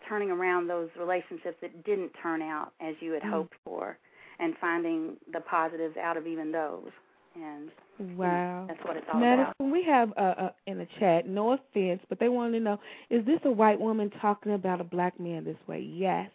[0.08, 3.30] turning around those relationships that didn't turn out as you had Mm.
[3.32, 3.98] hoped for
[4.40, 6.92] and finding the positives out of even those.
[7.42, 7.70] And
[8.18, 8.66] Wow.
[8.68, 9.72] that's what it's all Madison, about.
[9.72, 12.80] we have uh, uh, in the chat, no offense, but they want to know,
[13.10, 15.80] is this a white woman talking about a black man this way?
[15.80, 16.30] Yes.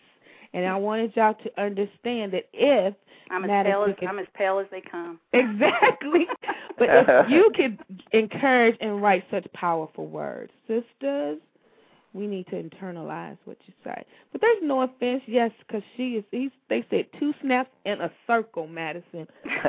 [0.55, 2.95] And I wanted y'all to understand that if
[3.31, 5.19] I'm as Madison pale as could- I'm as pale as they come.
[5.33, 6.27] exactly,
[6.79, 7.79] but if you could
[8.13, 11.39] encourage and write such powerful words, sisters,
[12.13, 14.05] we need to internalize what you say.
[14.33, 16.25] But there's no offense, yes, because she is.
[16.31, 16.51] He's.
[16.69, 19.27] They said two snaps in a circle, Madison.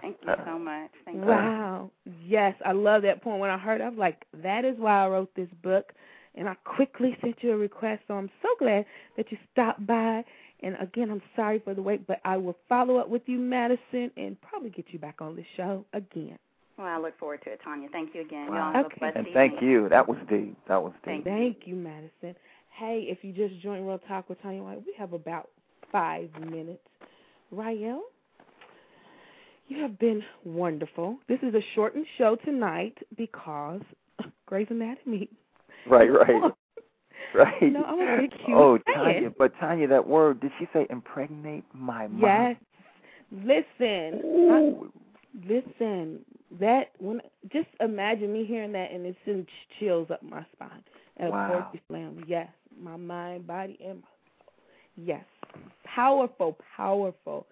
[0.00, 0.26] for your poem.
[0.26, 0.90] Thank you so much.
[1.04, 1.24] Thank you.
[1.24, 1.90] Wow.
[2.24, 3.40] Yes, I love that poem.
[3.40, 5.92] When I heard it, I was like, that is why I wrote this book.
[6.34, 8.02] And I quickly sent you a request.
[8.08, 8.84] So I'm so glad
[9.16, 10.22] that you stopped by.
[10.62, 14.10] And again, I'm sorry for the wait, but I will follow up with you, Madison,
[14.16, 16.38] and probably get you back on the show again.
[16.78, 17.88] Well, I look forward to it, Tanya.
[17.90, 18.50] Thank you again.
[18.50, 18.72] Wow.
[18.74, 19.12] Y'all Okay.
[19.14, 19.88] And thank you.
[19.88, 20.56] That was deep.
[20.68, 21.04] That was deep.
[21.04, 22.34] Thank Thank you, Madison.
[22.70, 25.48] Hey, if you just joined Real Talk with Tanya White, we have about
[25.90, 26.82] five minutes.
[27.50, 28.02] Rael,
[29.68, 31.18] you have been wonderful.
[31.28, 33.80] This is a shortened show tonight because
[34.46, 35.28] Grey's Anatomy.
[35.88, 36.52] Right, right,
[37.34, 37.62] right.
[37.62, 38.78] No, I'm a big oh.
[38.94, 42.20] Tanya, but Tanya, that word, did she say impregnate my mind?
[42.22, 42.56] Yes.
[43.32, 46.20] Listen, I, listen.
[46.60, 47.20] That when
[47.52, 49.48] just imagine me hearing that and it sends
[49.80, 50.82] chills up my spine
[51.18, 51.46] at Wow.
[51.52, 52.24] a poetry slam.
[52.28, 52.48] Yes,
[52.80, 54.08] my mind, body, and my
[54.38, 54.52] soul.
[54.94, 55.24] Yes,
[55.84, 57.48] powerful, powerful,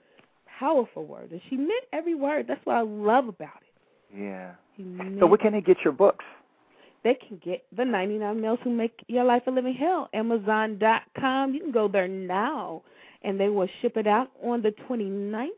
[0.59, 1.31] powerful word.
[1.31, 2.47] And she meant every word.
[2.49, 4.19] That's what I love about it.
[4.19, 4.53] Yeah.
[5.21, 6.25] So where can they get your books?
[7.05, 10.09] they can get the 99 Males Who Make Your Life a Living Hell.
[10.15, 11.55] Amazon.com.
[11.55, 12.83] You can go there now,
[13.23, 15.49] and they will ship it out on the 29th.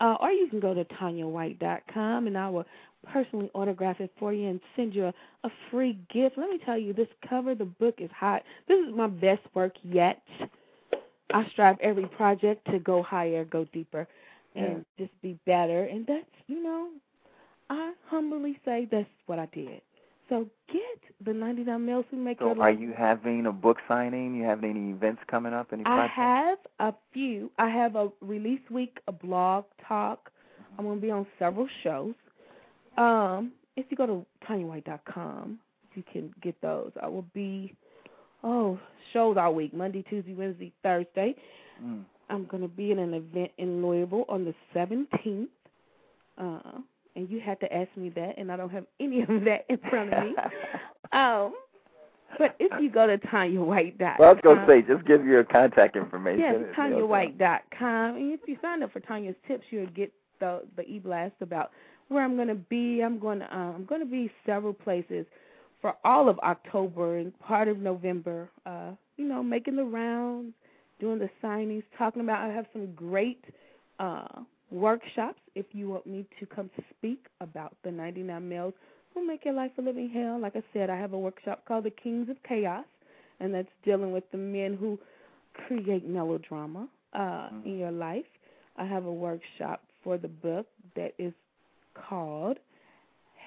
[0.00, 2.64] Uh, or you can go to TanyaWhite.com, and I will
[3.12, 6.38] personally autograph it for you and send you a, a free gift.
[6.38, 8.44] Let me tell you, this cover, the book is hot.
[8.68, 10.22] This is my best work yet.
[11.32, 14.06] I strive every project to go higher, go deeper,
[14.54, 15.84] and just be better.
[15.84, 16.88] And that's, you know,
[17.70, 19.82] I humbly say that's what I did.
[20.28, 24.34] So get the 99 Males Who Make Your So are you having a book signing?
[24.34, 25.68] You have any events coming up?
[25.72, 26.14] Any I projects?
[26.16, 27.50] have a few.
[27.58, 30.30] I have a release week, a blog talk.
[30.78, 32.14] I'm going to be on several shows.
[32.96, 35.58] Um, if you go to TanyaWhite.com,
[35.94, 36.92] you can get those.
[37.02, 37.74] I will be,
[38.44, 38.78] oh,
[39.12, 41.34] shows all week Monday, Tuesday, Wednesday, Thursday.
[41.82, 42.04] Mm.
[42.30, 45.48] I'm going to be at an event in Louisville on the 17th.
[46.36, 46.80] Uh,
[47.16, 49.78] and you had to ask me that, and I don't have any of that in
[49.90, 50.34] front of me.
[51.12, 51.54] um,
[52.38, 54.16] but if you go to TanyaWhite.com.
[54.18, 56.40] Well, I was gonna say, just give your contact information.
[56.40, 56.82] Yes, go.
[56.82, 58.16] TanyaWhite.com.
[58.16, 61.70] And if you sign up for Tanya's Tips, you'll get the the e blast about
[62.08, 63.00] where I'm going to be.
[63.00, 65.26] I'm going to uh, I'm going to be several places
[65.80, 68.48] for all of October and part of November.
[68.66, 70.54] Uh, you know, making the rounds,
[71.00, 72.48] doing the signings, talking about.
[72.48, 73.44] I have some great
[73.98, 74.26] uh,
[74.70, 75.40] workshops.
[75.54, 78.74] If you want me to come to speak about the 99 males
[79.14, 81.84] who make your life a living hell, like I said, I have a workshop called
[81.84, 82.84] the Kings of Chaos,
[83.40, 84.98] and that's dealing with the men who
[85.66, 88.24] create melodrama uh, in your life.
[88.76, 91.32] I have a workshop for the book that is
[91.94, 92.58] called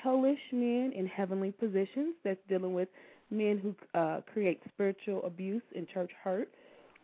[0.02, 2.90] Hellish Men in Heavenly Positions that's dealing with
[3.30, 6.50] men who uh, create spiritual abuse and church hurt.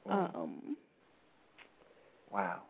[0.09, 0.75] Um,
[2.31, 2.61] Wow.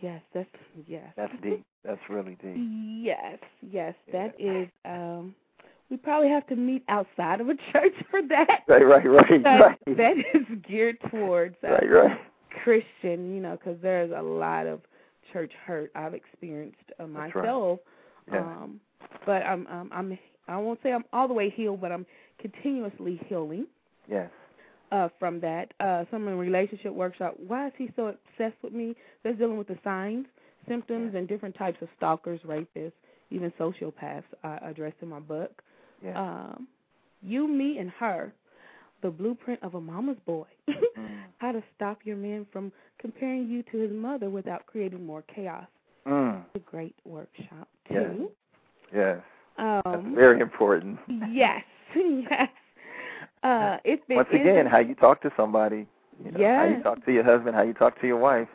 [0.00, 0.48] yes, that's
[0.86, 1.12] yes.
[1.16, 1.64] That's deep.
[1.84, 2.56] That's really deep.
[3.02, 4.68] Yes, yes, that is.
[4.84, 5.34] Um,
[5.90, 8.60] we probably have to meet outside of a church for that.
[8.68, 9.78] Right, right, right, right.
[9.96, 12.18] that is geared towards uh, Right, right.
[12.62, 14.80] Christian, you know, because there's a lot of
[15.32, 17.34] church hurt I've experienced uh, That's right.
[17.36, 17.78] myself.
[18.30, 18.38] Yeah.
[18.40, 18.80] Um,
[19.26, 22.06] but I'm, um, I'm, I won't say I'm all the way healed, but I'm
[22.40, 23.66] continuously healing
[24.10, 24.30] Yes.
[24.92, 25.72] uh, from that.
[25.80, 27.34] Uh, some in relationship workshop.
[27.46, 28.94] Why is he so obsessed with me?
[29.24, 30.26] That's dealing with the signs,
[30.66, 32.92] symptoms, and different types of stalkers, rapists,
[33.30, 34.24] even sociopaths.
[34.42, 35.62] I addressed in my book.
[36.02, 36.18] Yeah.
[36.18, 36.68] Um,
[37.22, 38.32] you, me, and her.
[39.02, 40.46] The blueprint of a mama's boy.
[40.98, 41.08] Mm.
[41.38, 45.66] How to stop your man from comparing you to his mother without creating more chaos.
[46.04, 46.42] Mm.
[46.52, 48.02] It's a great workshop Yes.
[48.16, 48.30] too.
[48.94, 49.18] Yes.
[49.56, 50.98] That's Um, very important.
[51.30, 51.62] yes,
[51.96, 52.48] yes.
[53.42, 55.86] Uh, if it Once again, how you talk to somebody.
[56.24, 58.48] You know, How you talk to your husband, how you talk to your wife.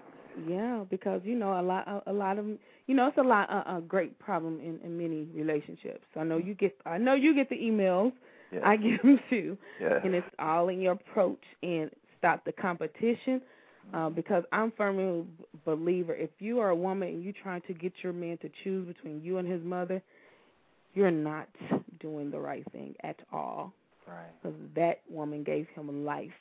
[0.48, 2.46] Yeah, because you know a lot, a, a lot of
[2.88, 6.06] you know it's a lot, a, a great problem in, in many relationships.
[6.18, 8.12] I know you get, I know you get the emails.
[8.52, 8.62] Yes.
[8.66, 10.02] I get them too, Yes.
[10.04, 13.42] and it's all in your approach and stop the competition.
[13.94, 17.74] Uh, because I'm firmly a believer, if you are a woman and you're trying to
[17.74, 20.02] get your man to choose between you and his mother,
[20.94, 21.48] you're not
[22.00, 23.74] doing the right thing at all.
[24.06, 24.42] Right.
[24.42, 26.32] because that woman gave him life.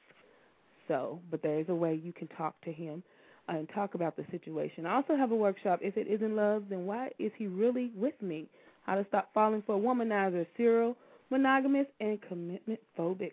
[0.89, 3.03] So, but there is a way you can talk to him
[3.49, 4.85] and talk about the situation.
[4.87, 5.81] I also have a workshop.
[5.83, 8.47] If it isn't love, then why is he really with me?
[8.85, 10.97] How to stop falling for womanizers, serial
[11.31, 13.33] monogamous, and commitment phobics.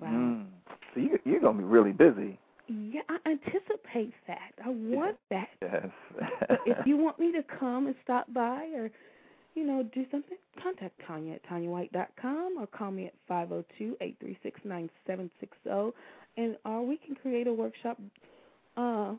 [0.00, 0.08] Wow.
[0.08, 0.46] Mm.
[0.94, 2.38] So you, you're going to be really busy.
[2.68, 4.52] Yeah, I anticipate that.
[4.64, 5.48] I want that.
[5.60, 5.88] Yes.
[6.64, 8.90] If you want me to come and stop by or,
[9.54, 13.96] you know, do something, contact Tanya at TanyaWhite.com or call me at five zero two
[14.00, 15.92] eight three six nine seven six zero,
[16.36, 17.98] and or we can create a workshop
[18.76, 19.12] uh,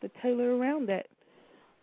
[0.00, 1.06] to tailor around that.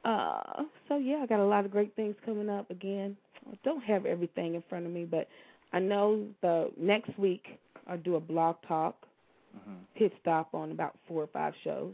[0.05, 2.69] Uh, so yeah, I got a lot of great things coming up.
[2.69, 3.15] Again,
[3.49, 5.27] I don't have everything in front of me, but
[5.73, 8.95] I know the next week I'll do a blog talk
[9.55, 9.77] Mhm.
[9.95, 11.93] pit stop on about four or five shows.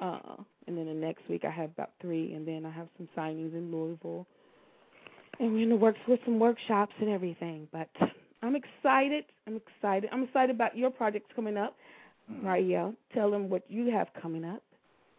[0.00, 0.36] Uh,
[0.66, 3.52] and then the next week I have about three, and then I have some signings
[3.54, 4.26] in Louisville.
[5.40, 7.66] And we're in the works with some workshops and everything.
[7.72, 7.88] But
[8.42, 9.24] I'm excited.
[9.46, 10.10] I'm excited.
[10.12, 11.74] I'm excited about your projects coming up.
[12.30, 12.44] Mm.
[12.44, 14.62] Rael, tell them what you have coming up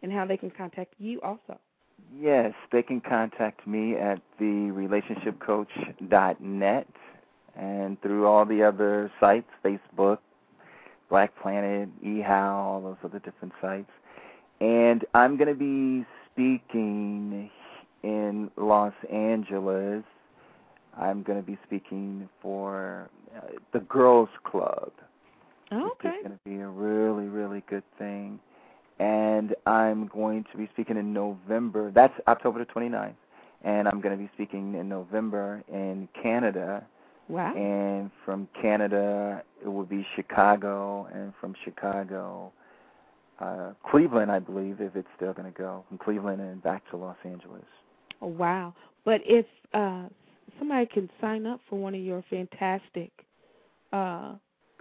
[0.02, 1.58] and how they can contact you also.
[2.18, 6.86] Yes, they can contact me at the therelationshipcoach.net
[7.56, 10.18] and through all the other sites, Facebook,
[11.08, 13.90] Black Planet, eHow, all those other different sites.
[14.60, 17.50] And I'm going to be speaking
[18.02, 20.04] in Los Angeles.
[20.98, 23.40] I'm going to be speaking for uh,
[23.72, 24.92] the Girls Club.
[25.70, 28.38] Oh, which is going to be a really, really good thing.
[28.98, 31.90] And I'm going to be speaking in November.
[31.90, 33.14] That's October the 29th.
[33.64, 36.84] And I'm going to be speaking in November in Canada.
[37.28, 37.54] Wow.
[37.56, 41.08] And from Canada, it will be Chicago.
[41.12, 42.52] And from Chicago,
[43.40, 45.84] uh, Cleveland, I believe, if it's still going to go.
[45.88, 47.64] From Cleveland and back to Los Angeles.
[48.22, 48.74] Oh, wow.
[49.04, 49.44] But if
[49.74, 50.04] uh,
[50.58, 53.10] somebody can sign up for one of your fantastic
[53.92, 54.34] uh,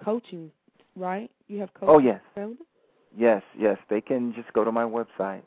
[0.04, 0.52] coaching,
[0.96, 1.30] right?
[1.48, 2.22] You have coaching Oh, yes.
[2.36, 2.66] available?
[3.18, 3.78] Yes, yes.
[3.90, 5.42] They can just go to my website.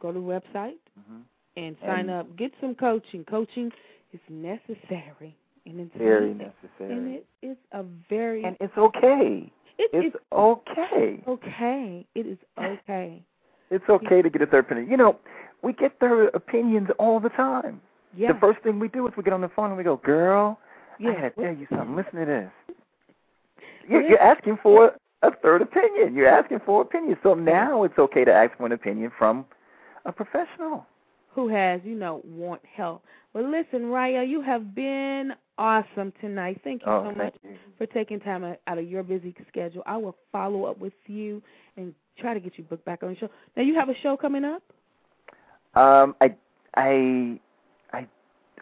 [0.00, 0.76] Go to the website
[1.08, 1.20] hmm
[1.54, 2.36] and sign And- up.
[2.36, 3.24] Get some coaching.
[3.24, 3.70] Coaching
[4.14, 5.36] is necessary.
[5.66, 6.92] And it's Very necessary.
[6.92, 9.52] And it is a very and it's okay.
[9.78, 11.22] it, It's okay.
[11.28, 12.06] okay.
[12.16, 13.22] It is okay.
[13.70, 14.90] It's okay to get a third opinion.
[14.90, 15.18] You know,
[15.62, 17.80] we get their opinions all the time.
[18.16, 18.32] Yeah.
[18.32, 20.58] The first thing we do is we get on the phone and we go, "Girl,
[20.98, 21.12] I yeah.
[21.14, 21.96] gotta tell you something.
[21.96, 22.76] Listen to this."
[23.88, 26.14] You're, you're asking for a third opinion.
[26.14, 27.16] You're asking for opinion.
[27.22, 29.44] So now it's okay to ask for an opinion from
[30.04, 30.86] a professional.
[31.34, 33.02] Who has, you know, want help.
[33.32, 36.60] Well listen, Raya, you have been awesome tonight.
[36.62, 37.56] Thank you Oh, so much you.
[37.78, 39.82] for taking time out out of your busy schedule.
[39.86, 41.42] I will follow up with you
[41.76, 43.30] and try to get you booked back on the show.
[43.56, 44.62] Now you have a show coming up?
[45.74, 46.34] Um, I,
[46.76, 47.40] I,
[47.92, 48.06] I,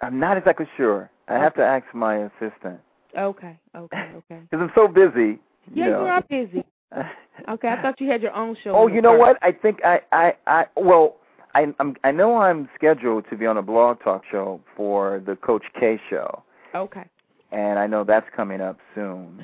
[0.02, 1.10] I'm not exactly sure.
[1.28, 2.80] I have to ask my assistant
[3.16, 4.40] Okay, okay, okay.
[4.50, 5.38] because I'm so busy.
[5.72, 6.06] Yeah, you you know.
[6.06, 6.64] are busy.
[7.48, 8.76] Okay, I thought you had your own show.
[8.76, 9.38] Oh, you know works.
[9.40, 9.42] what?
[9.42, 11.16] I think I, I, I well,
[11.54, 15.36] I, I'm, I know I'm scheduled to be on a blog talk show for the
[15.36, 16.42] Coach K show,
[16.74, 17.04] Okay.
[17.50, 19.42] and I know that's coming up soon.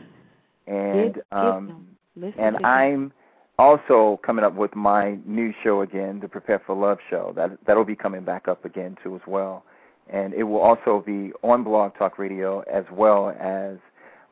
[0.67, 1.87] And get um.
[2.17, 2.67] Listen and.
[2.67, 3.13] I'm
[3.59, 7.33] also coming up with my new show again, the Prepare for Love show.
[7.37, 9.65] That that'll be coming back up again too as well,
[10.11, 13.79] and it will also be on Blog Talk Radio as well as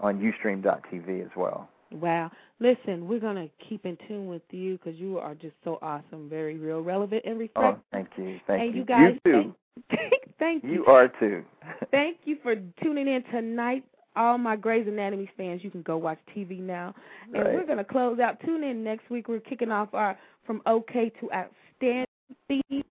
[0.01, 1.69] on UStream.tv as well.
[1.91, 2.31] Wow.
[2.61, 6.29] Listen, we're going to keep in tune with you because you are just so awesome,
[6.29, 7.77] very real, relevant, and refreshing.
[7.77, 8.41] Oh, thank you.
[8.47, 8.81] Thank and you.
[8.81, 9.55] you guys, you too.
[9.91, 10.73] Thank, thank you.
[10.73, 11.45] You are too.
[11.91, 13.85] thank you for tuning in tonight.
[14.17, 16.95] All my Grey's Anatomy fans, you can go watch TV now.
[17.33, 17.47] Right.
[17.47, 18.39] And we're going to close out.
[18.45, 19.29] Tune in next week.
[19.29, 22.07] We're kicking off our From OK to Outstanding
[22.49, 22.85] theme.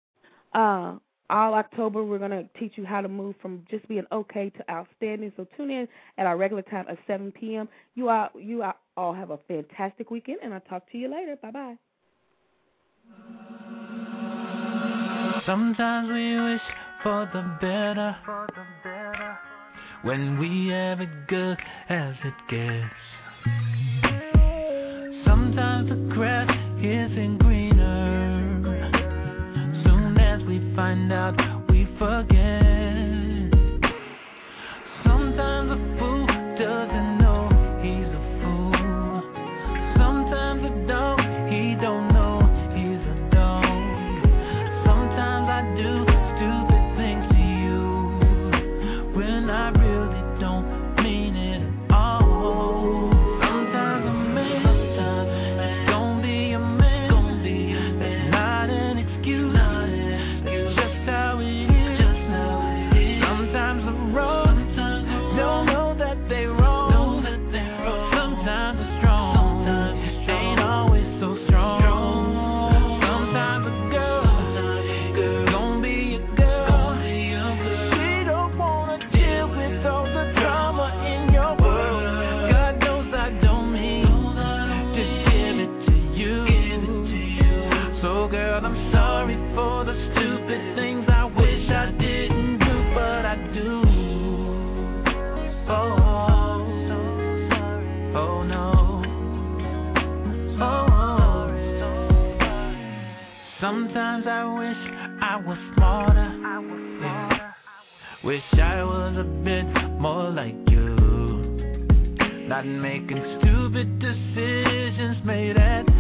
[0.54, 0.96] Uh,
[1.30, 4.70] all October, we're going to teach you how to move from just being okay to
[4.70, 5.32] outstanding.
[5.38, 7.70] So tune in at our regular time of 7 p.m.
[7.96, 11.38] You all, you all- all have a fantastic weekend, and I'll talk to you later.
[11.42, 11.76] Bye bye.
[15.46, 16.62] Sometimes we wish
[17.02, 18.16] for the better.
[18.26, 19.40] for the better.
[20.04, 22.94] When we have it good as it gets.
[25.28, 26.50] Sometimes the grass
[26.80, 28.62] isn't greener.
[29.84, 31.51] Soon as we find out,
[104.12, 104.78] Sometimes I wish
[105.22, 106.20] I was smarter.
[106.20, 107.36] I was smarter.
[107.36, 108.26] Yeah.
[108.26, 109.64] Wish I was a bit
[110.02, 110.96] more like you.
[112.50, 115.91] Not making stupid decisions made at